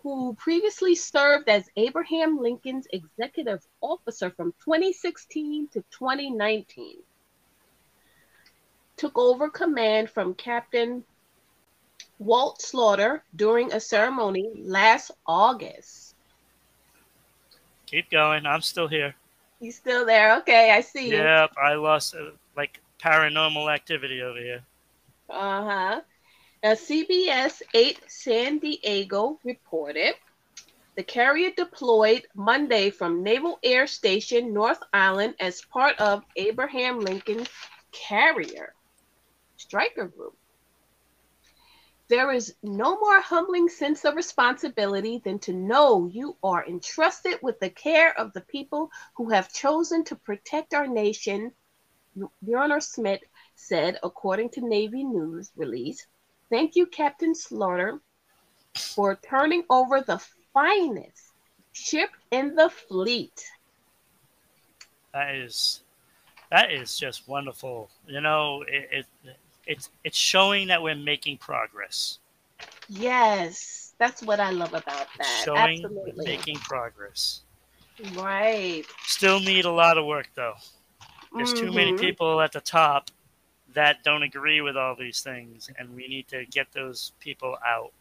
[0.03, 6.97] who previously served as Abraham Lincoln's executive officer from 2016 to 2019,
[8.97, 11.05] took over command from Captain
[12.19, 16.15] Walt Slaughter during a ceremony last August.
[17.87, 18.47] Keep going.
[18.47, 19.15] I'm still here.
[19.61, 20.37] He's still there.
[20.39, 21.17] Okay, I see you.
[21.17, 24.63] Yep, I lost uh, like paranormal activity over here.
[25.29, 26.01] Uh huh.
[26.63, 30.15] Now, CBS 8 San Diego reported
[30.97, 37.47] the carrier deployed Monday from Naval Air Station North Island as part of Abraham Lincoln
[37.93, 38.75] Carrier
[39.57, 40.37] Striker Group.
[42.09, 47.61] There is no more humbling sense of responsibility than to know you are entrusted with
[47.61, 51.53] the care of the people who have chosen to protect our nation,
[52.43, 53.21] Bauernschmidt
[53.57, 56.07] said, according to Navy News release.
[56.49, 58.01] Thank you, Captain Slaughter,
[58.75, 60.19] for turning over the
[60.55, 61.35] finest
[61.73, 63.45] ship in the fleet.
[65.13, 65.83] That is,
[66.51, 67.91] that is just wonderful.
[68.07, 69.37] You know, it, it
[69.69, 72.21] it's it's showing that we're making progress.
[72.89, 75.49] Yes, that's what I love about that.
[75.49, 76.25] showing we're Absolutely.
[76.25, 77.43] making progress.
[78.15, 78.87] Right.
[79.05, 80.57] Still need a lot of work though.
[81.37, 82.01] There's too many Mhm.
[82.01, 83.11] people at the top
[83.75, 87.93] that don't agree with all these things, and we need to get those people out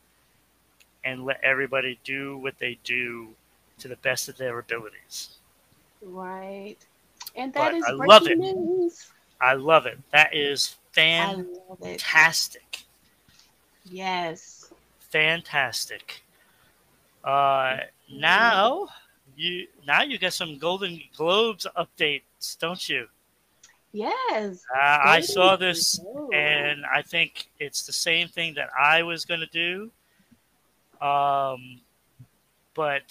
[1.03, 3.35] and let everybody do what they do
[3.79, 5.39] to the best of their abilities.
[6.01, 6.77] Right.
[7.35, 8.37] And But that is I love it.
[8.37, 9.13] news.
[9.41, 9.99] I love it.
[10.11, 10.86] That is I love it.
[10.97, 12.83] Fantastic.
[13.85, 14.71] Yes.
[14.99, 16.23] Fantastic.
[17.23, 17.77] Uh,
[18.11, 18.87] now
[19.35, 23.07] you now you got some Golden Globes updates, don't you?
[23.93, 24.63] Yes.
[24.75, 26.29] Uh, I saw this Globes.
[26.33, 29.91] and I think it's the same thing that I was going to do.
[31.05, 31.79] Um,
[32.73, 33.03] but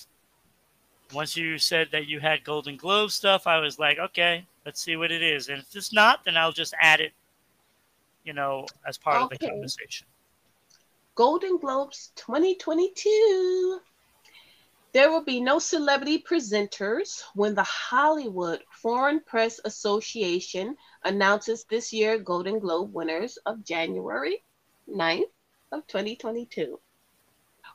[1.12, 4.96] once you said that you had Golden Globe stuff, I was like, okay, let's see
[4.96, 5.48] what it is.
[5.48, 7.12] And if it's not, then I'll just add it,
[8.26, 10.06] you know, as part of the conversation.
[11.14, 13.80] Golden Globes 2022.
[14.92, 22.18] There will be no celebrity presenters when the Hollywood Foreign Press Association announces this year
[22.18, 24.42] Golden Globe winners of January
[24.88, 25.30] 9th
[25.70, 26.80] of 2022.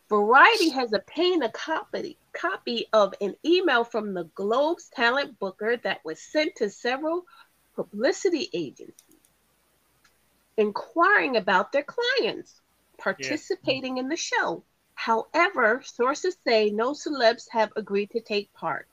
[0.10, 6.04] Variety has obtained a copy, copy of an email from the Globe's talent booker that
[6.04, 7.24] was sent to several
[7.76, 9.11] publicity agencies
[10.58, 12.62] inquiring about their clients
[12.98, 14.64] participating in the show.
[14.94, 18.88] However, sources say no celebs have agreed to take part.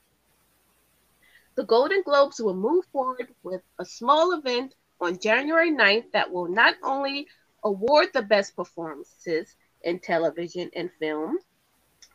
[1.55, 6.47] The Golden Globes will move forward with a small event on January 9th that will
[6.47, 7.27] not only
[7.63, 11.37] award the best performances in television and film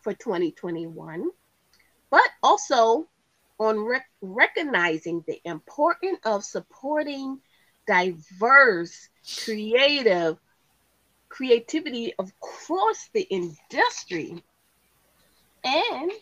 [0.02, 1.30] for 2021,
[2.10, 3.06] but also
[3.58, 7.40] on rec- recognizing the importance of supporting
[7.86, 9.08] diverse,
[9.44, 10.38] creative,
[11.28, 14.42] creativity across the industry.
[15.64, 16.12] And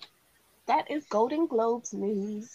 [0.66, 2.50] that is Golden Globes news.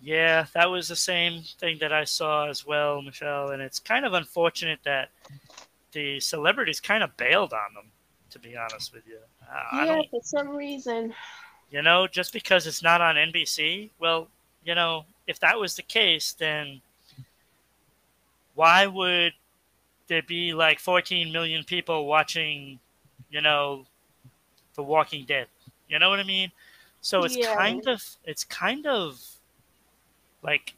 [0.00, 3.50] Yeah, that was the same thing that I saw as well, Michelle.
[3.50, 5.10] And it's kind of unfortunate that
[5.92, 7.90] the celebrities kind of bailed on them,
[8.30, 9.18] to be honest with you.
[9.50, 11.14] I- I yeah, don't for some reason.
[11.70, 14.28] You know, just because it's not on NBC, well,
[14.64, 16.80] you know, if that was the case, then
[18.58, 19.34] why would
[20.08, 22.80] there be like 14 million people watching,
[23.30, 23.86] you know,
[24.76, 25.48] The Walking Dead?
[25.88, 26.52] You know what I mean?
[27.00, 27.56] So it's Yeah.
[27.56, 29.20] kind of it's kind of
[30.42, 30.74] like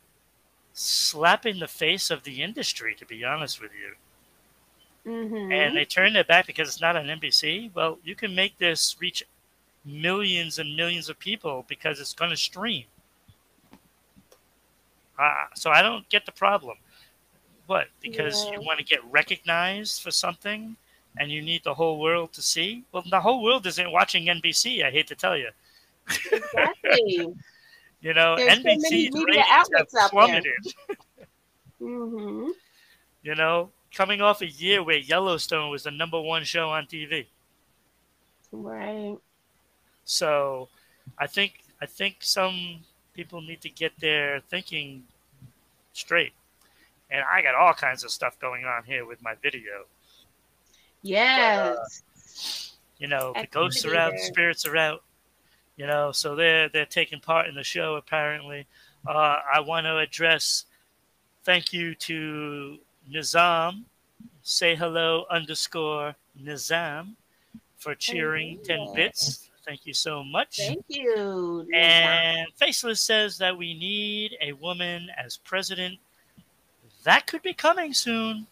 [0.75, 3.97] slapping the face of the industry to be honest with you
[5.05, 7.71] hmm and they turned it back because it's not on NBC.
[7.75, 9.23] Well, you can make this reach
[9.85, 12.87] millions and millions of people because it's going to stream.
[15.19, 16.79] Uh, so I don't get the problem.
[17.71, 17.87] What?
[18.01, 18.53] Because Yeah.
[18.53, 20.77] you want to get recognized for something
[21.17, 22.83] and you need the whole world to see?
[22.91, 25.51] Well, the whole world isn't watching NBC, I hate to tell you.
[26.33, 27.33] exactly.
[28.03, 30.53] You know, There's so NBC's ratings have plummeted.
[31.79, 32.51] hmm
[33.23, 37.29] You know, coming off a year where Yellowstone was the number one show on TV.
[38.53, 39.19] Right.
[40.05, 40.69] So,
[41.19, 45.05] I think I think some people need to get their thinking
[45.93, 46.33] straight.
[47.11, 49.85] And I got all kinds of stuff going on here with my video.
[51.03, 52.77] Yes.
[52.99, 55.03] You know, the ghosts are out, the spirits are out.
[55.77, 58.67] You know, so they're they're taking part in the show apparently.
[59.07, 60.67] Uh, I want to address
[61.45, 62.77] thank you to
[63.11, 63.85] Nizam,
[64.43, 67.15] say hello underscore Nizam
[67.79, 68.93] for cheering Oh, 10 yeah.
[68.95, 69.51] bits.
[69.65, 70.59] Thank you so much.
[70.59, 71.67] Thank you.
[71.75, 75.99] And Faceless says that we need a woman as president.
[77.05, 78.47] That could be coming soon.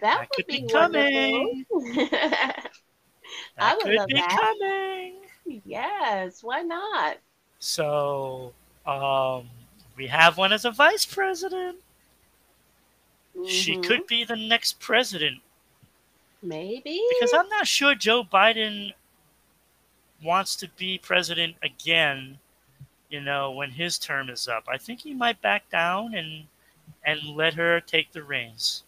[0.00, 1.66] that that could be, be coming.
[3.56, 4.30] That I would could love be that.
[4.30, 5.14] coming.
[5.64, 6.42] yes.
[6.42, 7.18] Why not?
[7.58, 8.52] So,
[8.86, 9.48] um,
[9.96, 11.78] we have one as a vice president.
[13.46, 13.84] She Mhm.
[13.84, 15.40] could be the next president
[16.42, 18.92] maybe because I'm not sure Joe Biden
[20.22, 22.38] wants to be president again.
[23.08, 26.46] You know, when his term is up, I think he might back down and
[27.04, 28.84] and let her take the reins.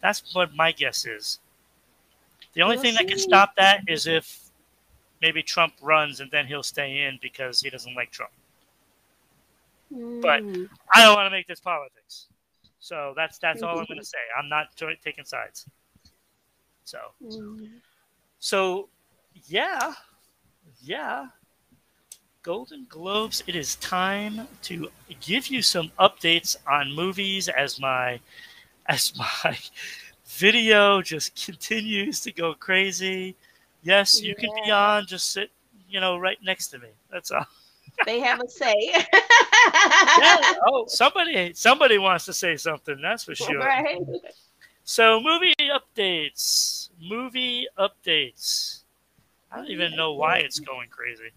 [0.00, 1.38] That's what my guess is.
[2.54, 4.50] The only We'll thing that can stop that is if
[5.22, 8.32] maybe Trump runs and then he'll stay in because he doesn't like Trump.
[10.20, 10.68] but- Mm.
[10.94, 12.26] I don't want to make this politics.
[12.80, 14.18] So that's that's all I'm going to say.
[14.36, 15.66] I'm not jo- taking sides.
[16.84, 17.80] So Mm.
[18.40, 18.88] so
[19.46, 19.94] yeah,
[20.82, 21.28] yeah.
[22.44, 23.42] Golden Globes.
[23.46, 24.90] It is time to
[25.22, 28.20] give you some updates on movies as my
[28.86, 29.56] as my
[30.26, 33.34] video just continues to go crazy.
[33.82, 35.06] Yes, you can be on.
[35.06, 35.50] Just sit,
[35.88, 36.88] you know, right next to me.
[37.10, 37.46] That's all.
[38.04, 38.74] they have a say.
[38.78, 39.04] Yeah.
[40.66, 43.00] Oh, somebody somebody wants to say something.
[43.00, 43.58] That's for sure.
[43.58, 43.98] Right.
[44.84, 46.90] So, movie updates.
[47.00, 48.82] Movie updates.
[49.50, 51.30] I don't even know why it's going crazy.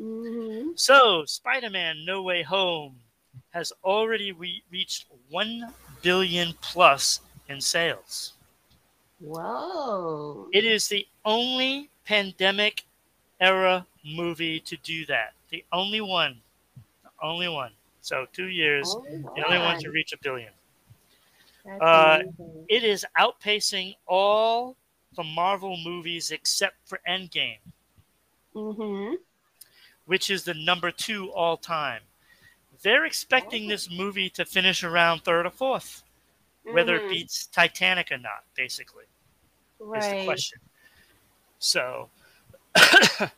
[0.00, 3.04] Hmm So, Spider Man No Way Home
[3.50, 8.34] has already re- reached 1 billion plus in sales.
[9.20, 10.50] Whoa.
[10.52, 12.84] It is the only pandemic
[13.40, 15.34] era movie to do that.
[15.48, 16.42] The only one.
[17.04, 17.76] The only one.
[18.00, 20.54] So, two years, Oh, the only one to reach a billion.
[21.80, 22.20] Uh,
[22.68, 24.76] it is outpacing all
[25.16, 27.58] the Marvel movies except for Endgame,
[28.54, 29.24] Mhm.
[30.10, 32.02] Which is the number two all time.
[32.82, 36.02] They're expecting this movie to finish around third or fourth,
[36.64, 37.10] whether it Mhm.
[37.10, 39.04] beats Titanic or not, basically,
[39.94, 40.58] is the question.
[41.60, 42.10] So,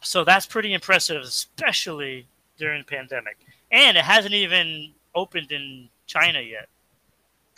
[0.00, 2.26] so that's pretty impressive, especially
[2.56, 3.36] during the pandemic.
[3.70, 6.70] And it hasn't even opened in China yet.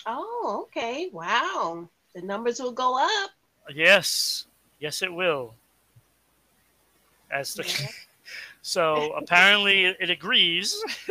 [0.07, 1.09] Oh, okay.
[1.13, 1.89] Wow.
[2.17, 3.31] The numbers will go up.
[3.73, 4.49] Yes,
[4.81, 5.55] yes, it will.
[7.31, 7.89] As the Yeah.
[8.63, 10.77] so apparently it agrees.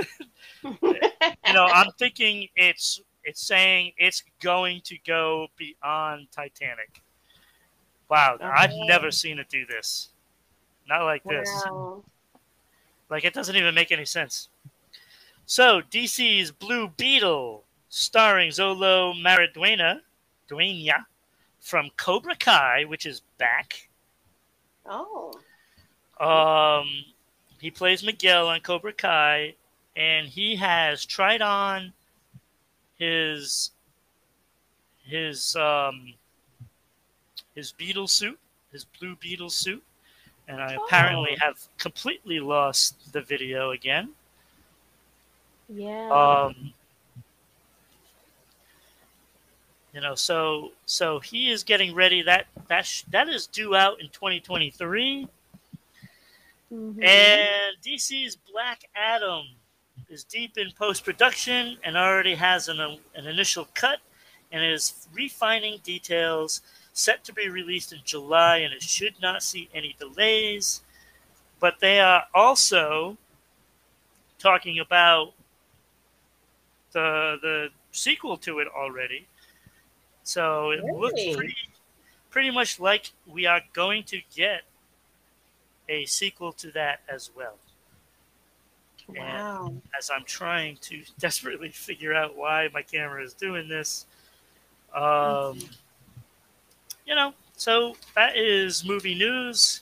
[0.64, 7.02] you know, I'm thinking it's it's saying it's going to go beyond Titanic.
[8.10, 10.10] Wow, I've never seen it do this.
[10.88, 11.50] Not like this.
[11.66, 12.04] Wow.
[13.10, 14.50] Like it doesn't even make any sense.
[15.48, 20.02] So DC's Blue Beetle, starring Xolo Maridueña,
[20.48, 21.06] Duena,
[21.60, 23.90] from Cobra Kai, which is back.
[24.86, 25.34] Oh.
[26.20, 26.88] Um,
[27.60, 29.56] he plays Miguel on Cobra Kai,
[29.96, 31.94] and he has tried on
[32.98, 33.72] his
[35.04, 36.14] his um
[37.54, 38.40] his beetle suit,
[38.72, 39.84] his blue beetle suit,
[40.48, 41.46] and I apparently Oh.
[41.46, 44.14] have completely lost the video again.
[45.70, 46.10] Yeah.
[46.12, 46.74] Um,
[49.94, 52.22] you know, so so he is getting ready.
[52.22, 55.28] That that sh- that is due out in 2023.
[56.72, 57.04] Mhm.
[57.04, 59.46] And DC's Black Adam
[60.10, 64.00] is deep in post production and already has an, an initial cut
[64.52, 66.62] and is refining details
[66.94, 70.82] set to be released in July and it should not see any delays.
[71.60, 73.18] But they are also
[74.40, 75.34] talking about
[76.92, 79.28] the the sequel to it already.
[80.24, 81.56] So it looks pretty
[82.30, 84.64] pretty much like we are going to get
[85.90, 87.58] a sequel to that as well.
[89.10, 89.74] wow.
[89.98, 94.06] As I'm trying to desperately figure out why my camera is doing this,
[94.94, 95.60] um,
[97.06, 99.82] you know, so that is movie news,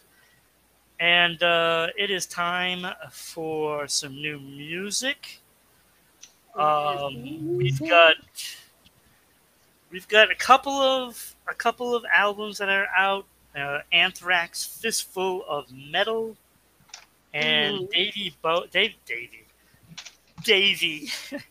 [1.00, 5.42] and uh, it is time for some new music.
[6.56, 8.16] Um, we've got
[9.92, 13.26] we've got a couple of a couple of albums that are out.
[13.56, 16.36] Uh, Anthrax, Fistful of Metal,
[17.34, 17.92] and Mhm.
[17.92, 19.46] Davey Bo Dave Davey
[20.44, 21.10] Davey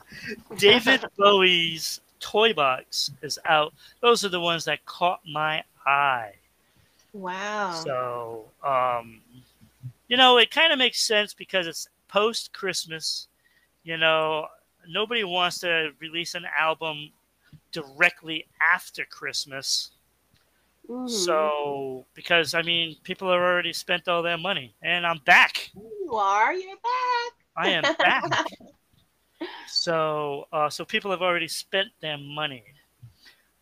[0.57, 3.73] David Bowie's Toy Box is out.
[4.01, 6.35] Those are the ones that caught my eye.
[7.13, 7.73] Wow.
[7.85, 9.21] So, um,
[10.09, 13.29] you know, it kind of makes sense because it's post Christmas.
[13.85, 14.47] You know,
[14.89, 17.11] nobody wants to release an album
[17.73, 19.91] directly after Christmas.
[20.89, 21.09] Mhm.
[21.09, 25.71] So, because I mean, people have already spent all their money, and I'm back.
[25.75, 26.53] you are.
[26.53, 27.33] You're back.
[27.57, 28.47] I am back.
[29.67, 32.65] so, uh, so people have already spent their money.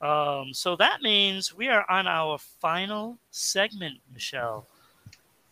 [0.00, 4.66] Um, so that means we are on our final segment, Michelle.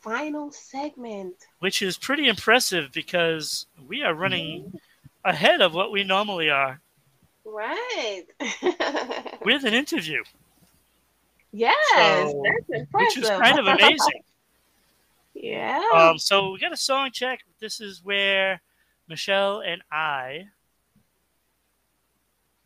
[0.01, 1.35] Final segment.
[1.59, 4.73] which is pretty impressive because we are running
[5.25, 6.81] ahead of what we normally are
[7.45, 8.25] Right.
[9.45, 10.23] with an interview,
[11.53, 11.75] yes,
[12.31, 13.23] So, that's impressive.
[13.23, 14.23] which is kind of amazing.
[15.35, 15.83] yeah.
[15.95, 17.41] um, so we got a song check.
[17.61, 18.61] This is where
[19.09, 20.49] Michelle and I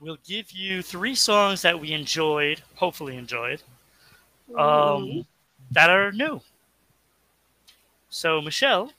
[0.01, 3.63] will give you three songs that we enjoyed, hopefully enjoyed,
[4.59, 5.25] um,
[5.71, 6.41] that are new.
[8.11, 8.93] So, Michelle,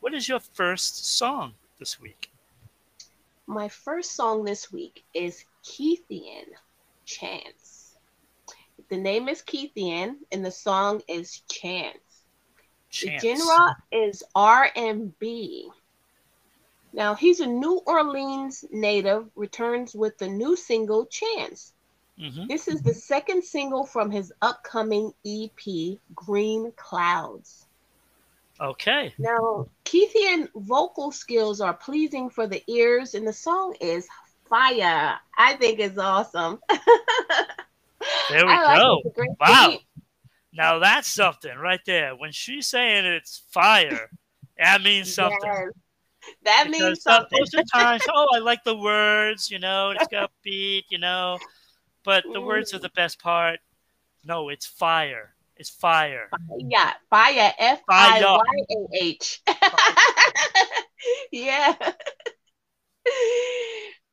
[0.00, 2.30] what is your first song this week?
[3.46, 6.46] My first song this week is Keithian
[7.04, 7.65] Chance.
[8.88, 11.98] The name is Keithian and the song is Chance.
[12.90, 13.22] Chance.
[13.22, 15.70] The genre is R&B.
[16.92, 21.72] Now he's a New Orleans native, returns with the new single Chance.
[22.18, 22.48] Mhm.
[22.48, 27.66] This is the second single from his upcoming EP, Green Clouds.
[28.58, 29.14] Okay.
[29.18, 34.08] Now, Keithian vocal skills are pleasing for the ears, and the song is
[34.48, 35.20] fire.
[35.36, 36.60] I think it's awesome.
[38.30, 38.96] There we I go.
[39.04, 39.06] it.
[39.08, 39.68] It's a great Wow.
[39.70, 39.80] beat.
[40.52, 42.14] Now that's something right there.
[42.16, 44.10] When she's saying it's fire,
[44.58, 45.38] that means something.
[45.44, 45.68] Yes.
[46.44, 47.38] That Because means something.
[47.38, 50.98] most of the times, oh, I like the words, you know, it's got beat, you
[50.98, 51.38] know,
[52.04, 53.60] but the words are the best part.
[54.24, 55.34] No, it's fire.
[55.56, 56.28] It's fire.
[56.58, 57.52] Yeah, fire.
[57.58, 59.40] F I Y A H.
[61.32, 61.74] Yeah.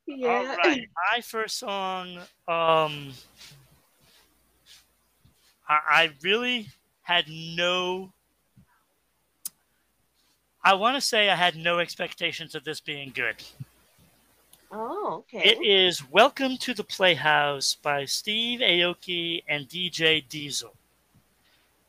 [0.06, 0.28] Yeah.
[0.28, 0.86] All right.
[1.14, 3.12] My first song, um,
[5.68, 6.68] I, I really
[7.02, 8.12] had no.
[10.62, 13.36] I want to say I had no expectations of this being good.
[14.72, 15.48] Oh, okay.
[15.50, 20.74] It is Welcome to the Playhouse by Steve Aoki and DJ Diesel.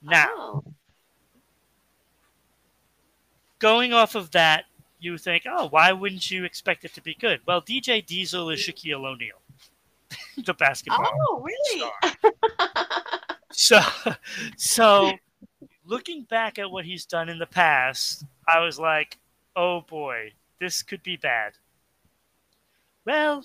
[0.03, 0.63] Now, Oh.
[3.59, 4.65] going off of that,
[4.99, 7.39] you think, oh, why wouldn't you expect it to be good?
[7.47, 9.41] Well, DJ Diesel is Shaquille O'Neal,
[10.45, 11.11] the basketball.
[11.29, 11.89] Oh, really?
[13.55, 13.79] So,
[14.57, 15.11] so
[15.85, 19.17] looking back at what he's done in the past, I was like,
[19.55, 21.53] oh boy, this could be bad.
[23.05, 23.43] Well,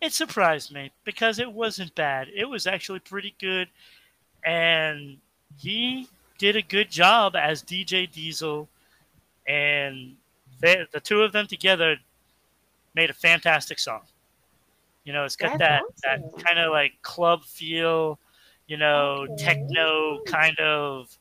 [0.00, 2.28] it surprised me because it wasn't bad.
[2.34, 3.68] It was actually pretty good,
[4.44, 5.16] and
[5.58, 6.08] he
[6.38, 8.68] did a good job as DJ Diesel,
[9.48, 10.14] and
[10.60, 11.96] they, the two of them together
[12.94, 14.02] made a fantastic song.
[15.04, 16.30] You know, it's got That's that awesome.
[16.34, 18.18] that kind of like club feel,
[18.70, 19.44] you know, Okay.
[19.44, 21.18] techno kind of,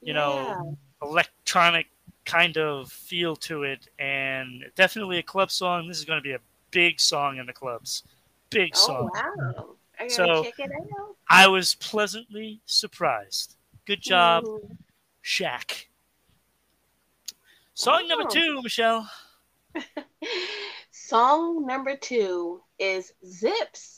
[0.00, 1.88] you know, electronic
[2.24, 5.88] kind of feel to it, and definitely a club song.
[5.88, 6.40] This is going to be a
[6.70, 8.04] big song in the clubs.
[8.50, 9.10] Big song.
[9.12, 9.42] Oh, song.
[9.56, 9.76] wow.
[9.98, 11.16] I gotta So- check it out.
[11.28, 13.56] I was pleasantly surprised.
[13.84, 14.76] Good job, Mhm.
[15.24, 15.86] Shaq.
[17.74, 18.30] Song number Oh.
[18.30, 19.10] two, Michelle.
[20.92, 23.97] Song number two is Zips.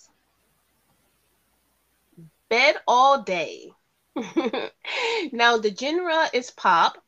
[2.51, 3.72] Bed All Day.
[5.32, 6.98] now, the genre is pop.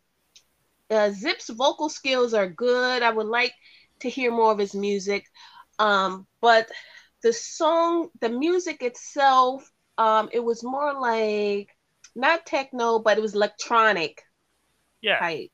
[0.91, 3.03] Uh, Zips' vocal skills are good.
[3.03, 3.55] I would like
[4.01, 5.27] to hear more of his music.
[5.79, 6.71] Um, but
[7.23, 11.71] the song, the music itself, um, it was more like
[12.15, 14.23] not techno, but it was electronic
[15.03, 15.51] Yeah, type.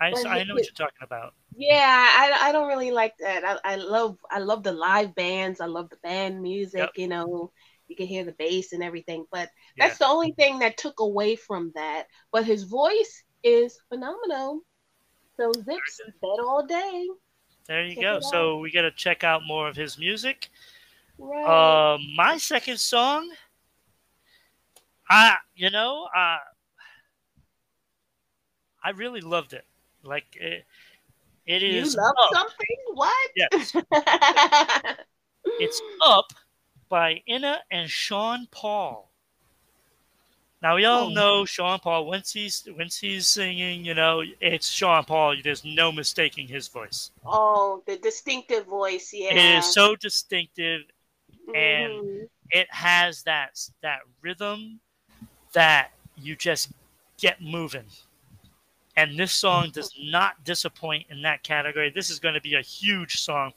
[0.00, 1.34] I, Well, I know what you're talking about.
[1.56, 3.44] Yeah, I, I don't really like that.
[3.44, 5.60] I, I love I love the live bands.
[5.60, 6.82] I love the band music.
[6.82, 6.94] Yep.
[6.96, 7.52] You know,
[7.88, 9.26] you can hear the bass and everything.
[9.30, 9.86] But Yeah.
[9.88, 12.06] that's the only thing that took away from that.
[12.32, 14.62] But his voice is phenomenal.
[15.36, 17.08] So Zips bed all day.
[17.66, 18.20] There you Check go.
[18.20, 20.48] So we got to check out more of his music.
[21.18, 21.94] Right.
[21.94, 23.30] Um, my second song,
[25.08, 26.38] I you know, uh,
[28.84, 29.64] I really loved it.
[30.02, 30.64] Like it,
[31.46, 32.30] it You love up.
[32.32, 32.76] something?
[32.94, 33.30] What?
[33.36, 33.74] Yes,
[35.60, 36.26] it's up
[36.88, 39.10] by Inna and Sean Paul.
[40.62, 41.08] Now we all Oh.
[41.10, 42.06] know Sean Paul.
[42.06, 45.36] Once he's once he's singing, you know, it's Sean Paul.
[45.42, 47.10] There's no mistaking his voice.
[47.24, 49.12] oh, the distinctive voice.
[49.12, 49.30] Yeah.
[49.34, 50.82] It is so distinctive.
[51.54, 52.28] and- Mhm.
[52.50, 54.80] It has that that rhythm
[55.52, 56.72] that you just
[57.18, 57.86] get moving.
[58.96, 61.90] And this song does not disappoint in that category.
[61.90, 63.52] This is going to be a huge song.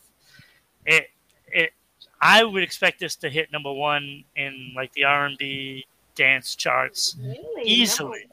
[0.86, 1.10] It
[1.48, 1.74] it
[2.22, 5.86] I would expect this to hit number one in like the R and B
[6.16, 7.64] dance charts Really?
[7.64, 8.26] easily.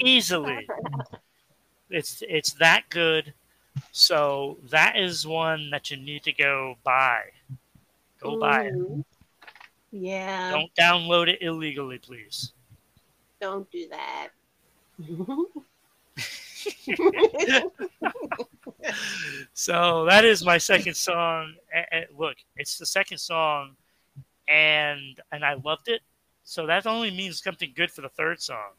[0.00, 0.68] Easily.
[1.90, 3.32] it's it's that good.
[3.90, 7.22] So that is one that you need to go buy.
[8.20, 9.04] Go buy it.
[9.90, 10.50] Yeah.
[10.50, 12.52] Don't download it illegally, please.
[13.40, 14.28] Don't do that.
[19.54, 21.54] So that is my second song.
[21.74, 23.76] A- a- Look, it's the second song,
[24.48, 26.00] and and I loved it.
[26.44, 28.72] So that only means something good for the third song.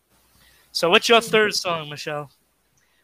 [0.72, 2.30] So what's your third song, Michelle?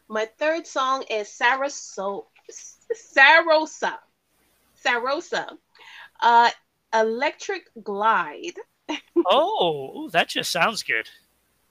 [0.08, 2.26] My third song is Saraso-
[2.92, 3.98] Sarosa.
[4.84, 5.56] Sarosa.
[6.20, 6.50] Uh,
[6.92, 8.56] Electric Glide.
[9.26, 11.08] Oh, that just sounds good.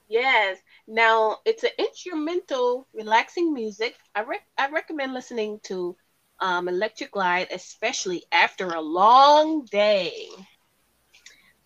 [0.08, 0.58] Yes.
[0.92, 3.94] Now it's an instrumental, relaxing music.
[4.16, 5.94] I rec- I recommend listening to
[6.40, 10.26] um, Electric Glide, especially after a long day.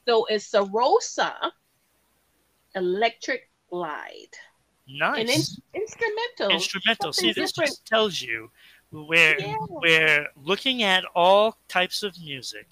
[0.07, 1.33] So it's Sarosa
[2.75, 4.35] Electric Glide,
[4.87, 5.19] Nice.
[5.19, 6.51] an in- instrumental.
[6.51, 7.13] instrumental.
[7.15, 7.71] See, this different.
[7.71, 8.51] just tells you
[8.93, 9.57] we're Yeah.
[9.71, 12.67] we're looking at all types of music.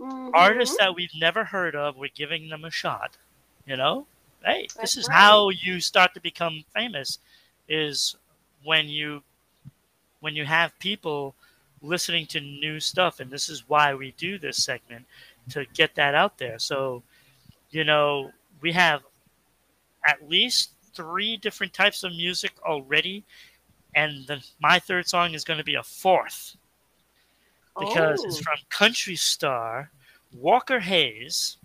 [0.00, 0.30] Mhm.
[0.32, 3.18] Artists that we've never heard of, we're giving them a shot.
[3.66, 4.06] You know,
[4.44, 5.16] hey, this is right.
[5.16, 7.18] how you start to become famous.
[7.68, 8.16] Is
[8.62, 9.22] when you
[10.20, 11.34] when you have people
[11.82, 15.04] listening to new stuff, and this is why we do this segment
[15.50, 16.58] to get that out there.
[16.58, 17.02] So,
[17.70, 18.30] you know,
[18.60, 19.02] we have
[20.06, 23.24] at least three different types of music already,
[23.94, 26.56] and the, my third song is going to be a fourth
[27.78, 29.90] because it's Oh, from Country Star,
[30.32, 31.56] Walker Hayes,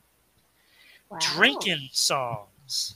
[1.09, 1.17] wow.
[1.35, 1.89] Drinking
[2.69, 2.95] Songs.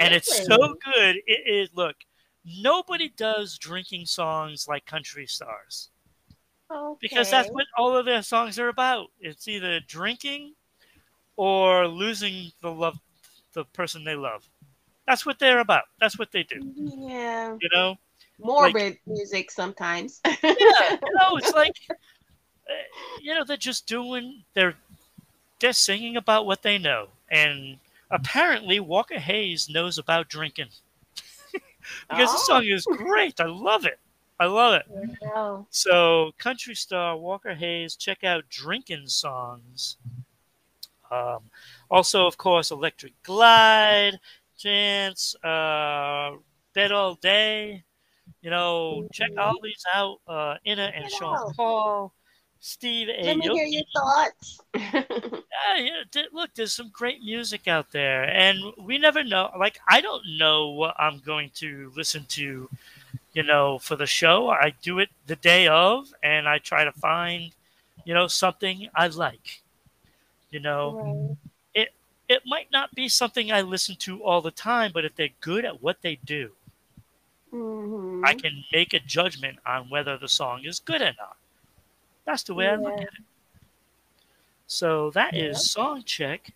[0.00, 1.16] And it's so good.
[1.26, 1.96] It is, look,
[2.44, 5.90] nobody does drinking songs like Country Stars
[7.00, 9.08] because that's what all of their songs are about.
[9.20, 10.54] It's either drinking
[11.36, 12.98] or losing the love,
[13.52, 14.48] the person they love.
[15.06, 15.84] That's what they're about.
[16.00, 16.60] That's what they do.
[16.76, 17.96] Yeah, You know?
[18.38, 20.20] morbid music sometimes.
[20.42, 20.98] Yeah.
[21.02, 22.72] You know, it's like, uh,
[23.20, 24.42] you know, they're just doing.
[24.54, 24.74] They're
[25.58, 27.76] they're singing about what they know, and
[28.10, 30.68] apparently Walker Hayes knows about drinking
[32.08, 32.44] because the Oh.
[32.46, 33.40] song is great.
[33.40, 33.98] I love it.
[34.38, 34.86] I love it.
[35.20, 35.66] Wow.
[35.70, 39.98] So, country star Walker Hayes, check out Drinking Songs.
[41.10, 41.40] Um,
[41.90, 44.18] also, of course, Electric Glide,
[44.56, 46.36] Chance, uh,
[46.74, 47.84] Bet All Day.
[48.42, 50.20] You know, check all these out.
[50.26, 51.54] Uh, Inna and it Sean out.
[51.56, 52.14] Paul,
[52.60, 54.60] Steve Let me hear your thoughts.
[54.74, 59.50] Yeah, yeah, th- look, there's some great music out there, and we never know.
[59.58, 62.68] Like, I don't know what I'm going to listen to,
[63.34, 64.48] you know, for the show.
[64.48, 67.52] I do it the day of, and I try to find,
[68.04, 69.60] you know, something I like.
[70.50, 71.36] You know,
[71.74, 71.88] Right.
[72.28, 75.64] it might not be something I listen to all the time, but if they're good
[75.64, 76.52] at what they do,
[77.52, 78.24] Mhm.
[78.24, 81.36] I can make a judgment on whether the song is good or not.
[82.24, 83.08] That's the way I look at it.
[84.66, 85.82] So that is Yeah.
[85.82, 86.52] song check,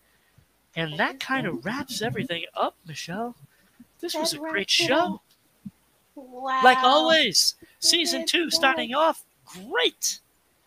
[0.76, 3.34] and that kind of wraps everything up, Michelle.
[4.00, 5.20] This was a great show,
[6.14, 6.60] Wow.
[6.62, 7.56] like always.
[7.80, 8.54] Season two is.
[8.54, 10.20] starting off great,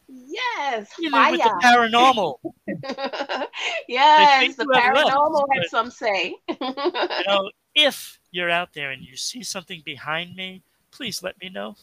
[0.07, 0.91] Yes.
[0.99, 2.40] even with the paranormal.
[3.88, 6.36] yes, the paranormal had some say.
[6.49, 10.64] You know, if you're out there and you see something behind me,
[10.98, 11.76] please let me know.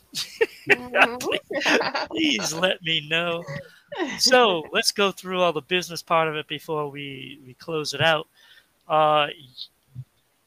[0.68, 2.08] Mhm.
[2.08, 3.44] please let me know.
[4.18, 8.00] So let's go through all the business part of it before we, we close it
[8.00, 8.26] out.
[8.88, 9.28] Uh,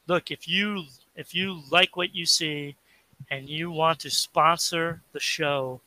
[0.06, 0.84] look, if you
[1.16, 2.76] if you like what you see
[3.30, 5.80] and you want to sponsor the show,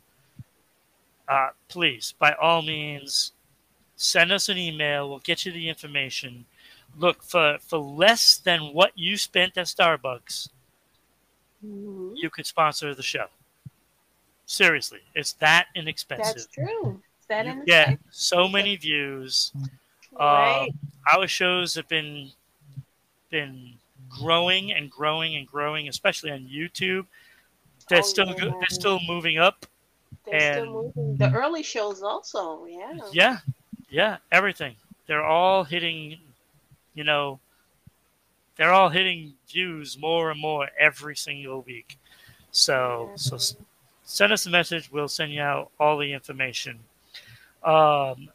[1.27, 3.31] uh, please, by all means,
[3.95, 5.07] send us an email.
[5.07, 6.45] We'll get you the information.
[6.97, 10.49] Look for for less than what you spent at Starbucks,
[11.65, 12.13] Mhm.
[12.15, 13.27] you could sponsor the show.
[14.45, 16.35] Seriously, it's that inexpensive.
[16.35, 17.01] That's true.
[17.29, 19.53] That you get so many views.
[20.11, 20.69] Right.
[21.13, 22.31] Our shows have been
[23.29, 23.73] been
[24.09, 27.05] growing and growing and growing, especially on YouTube.
[27.87, 28.51] They're Oh, still yeah.
[28.59, 29.65] they're still moving up.
[30.25, 31.17] They're And- still moving.
[31.17, 32.97] The early shows also, yeah.
[33.13, 33.37] Yeah,
[33.89, 34.75] yeah, everything.
[35.07, 36.19] They're all hitting,
[36.93, 37.39] you know,
[38.55, 41.97] they're all hitting views more and more every single week.
[42.51, 43.37] So, so
[44.03, 44.91] send us a message.
[44.91, 46.79] We'll send you out all the information.
[47.63, 48.29] Um,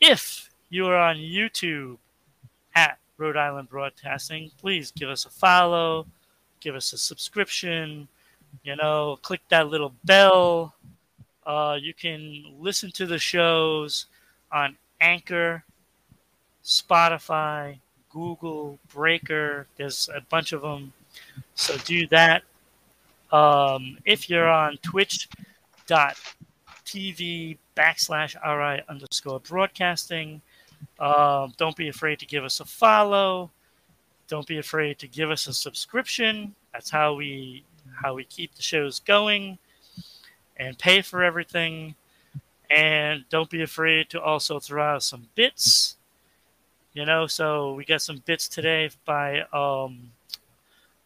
[0.00, 1.98] if you are on YouTube
[2.74, 6.06] at Rhode Island Broadcasting, please give us a follow,
[6.60, 8.08] give us a subscription.
[8.64, 10.74] You know, click that little bell.
[11.44, 14.06] Uh, you can listen to the shows
[14.50, 15.62] on Anchor,
[16.64, 17.78] Spotify,
[18.16, 19.66] Google, Breaker.
[19.76, 20.94] There's a bunch of them.
[21.54, 22.44] So do that.
[23.30, 25.28] Um, if you're on twitch.tv
[27.76, 30.40] backslash RI underscore broadcasting,
[30.98, 33.50] um, don't be afraid to give us a follow.
[34.28, 36.54] Don't be afraid to give us a subscription.
[36.72, 37.64] That's how we
[38.02, 39.58] how we keep the shows going
[40.56, 41.94] and pay for everything.
[42.70, 45.95] And don't be afraid to also throw out some bits.
[46.96, 50.12] You know, so we got some bits today by um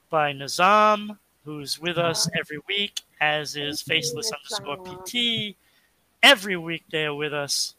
[0.08, 5.56] by Nizam, who's with us every week, as is Faceless underscore PT.
[6.22, 7.74] Every week they are with us.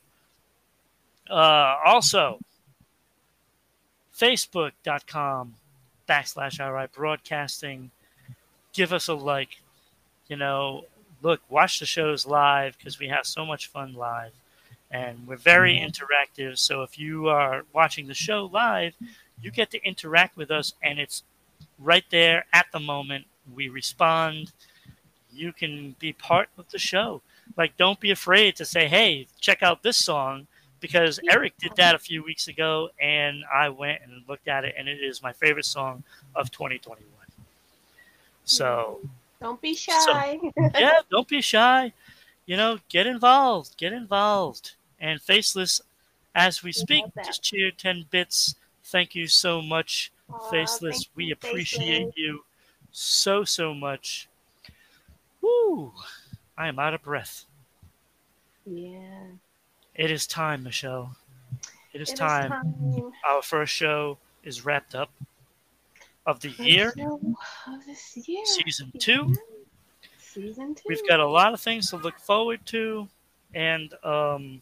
[1.30, 2.40] Uh, also,
[4.14, 5.54] facebook.com
[6.10, 7.92] backslash RI broadcasting.
[8.74, 9.62] Give us a like.
[10.28, 10.84] You know,
[11.22, 14.34] look, watch the shows live because we have so much fun live.
[14.92, 15.88] And we're very mm-hmm.
[15.88, 16.58] interactive.
[16.58, 18.94] So if you are watching the show live,
[19.42, 21.24] you get to interact with us, and it's
[21.80, 23.26] right there at the moment.
[23.54, 24.52] We respond.
[25.34, 27.22] You can be part of the show.
[27.58, 30.48] Like, don't be afraid to say, hey, check out this song
[30.80, 34.76] because Eric did that a few weeks ago, and I went and looked at it,
[34.78, 36.04] and it is my favorite song
[36.36, 37.06] of 2021.
[38.44, 39.00] So,
[39.40, 40.40] Don't be shy.
[40.58, 41.94] yeah, don't be shy.
[42.46, 43.78] You know, get involved.
[43.78, 44.74] Get involved.
[45.02, 45.82] And Faceless,
[46.36, 48.56] as we speak, just cheer 10 bits.
[48.86, 51.10] Thank you so much, Aw, Faceless.
[51.16, 52.14] We you, appreciate Faceless.
[52.18, 52.46] you
[52.92, 54.30] so, so much.
[55.42, 55.92] Woo!
[56.58, 57.46] I am out of breath.
[58.66, 59.26] Yeah.
[59.96, 61.16] It is time, Michelle.
[61.94, 62.52] It is It is time.
[62.52, 63.12] time.
[63.28, 65.10] Our first show is wrapped up
[66.28, 68.46] of the First year, of this year.
[68.46, 69.36] season two.
[70.20, 70.84] Season two.
[70.88, 73.08] We've got a lot of things to look forward to,
[73.56, 74.62] and um,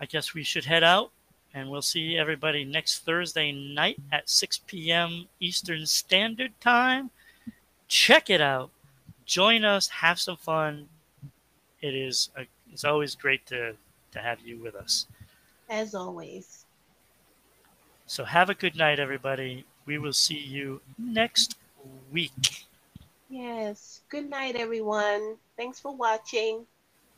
[0.00, 1.10] I guess we should head out,
[1.54, 5.26] and we'll see everybody next Thursday night at 6 p.m.
[5.40, 7.10] Eastern Standard Time.
[7.88, 8.70] Check it out.
[9.24, 9.88] Join us.
[9.88, 10.88] Have some fun.
[11.80, 13.74] It is a, it's always great to
[14.12, 15.06] to have you with us.
[15.68, 16.64] As always.
[18.06, 19.64] So have a good night, everybody.
[19.84, 21.56] We will see you next
[22.12, 22.66] week.
[23.28, 24.02] Yes.
[24.08, 25.36] Good night, everyone.
[25.56, 26.64] Thanks for watching.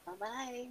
[0.06, 0.68] Bye bye.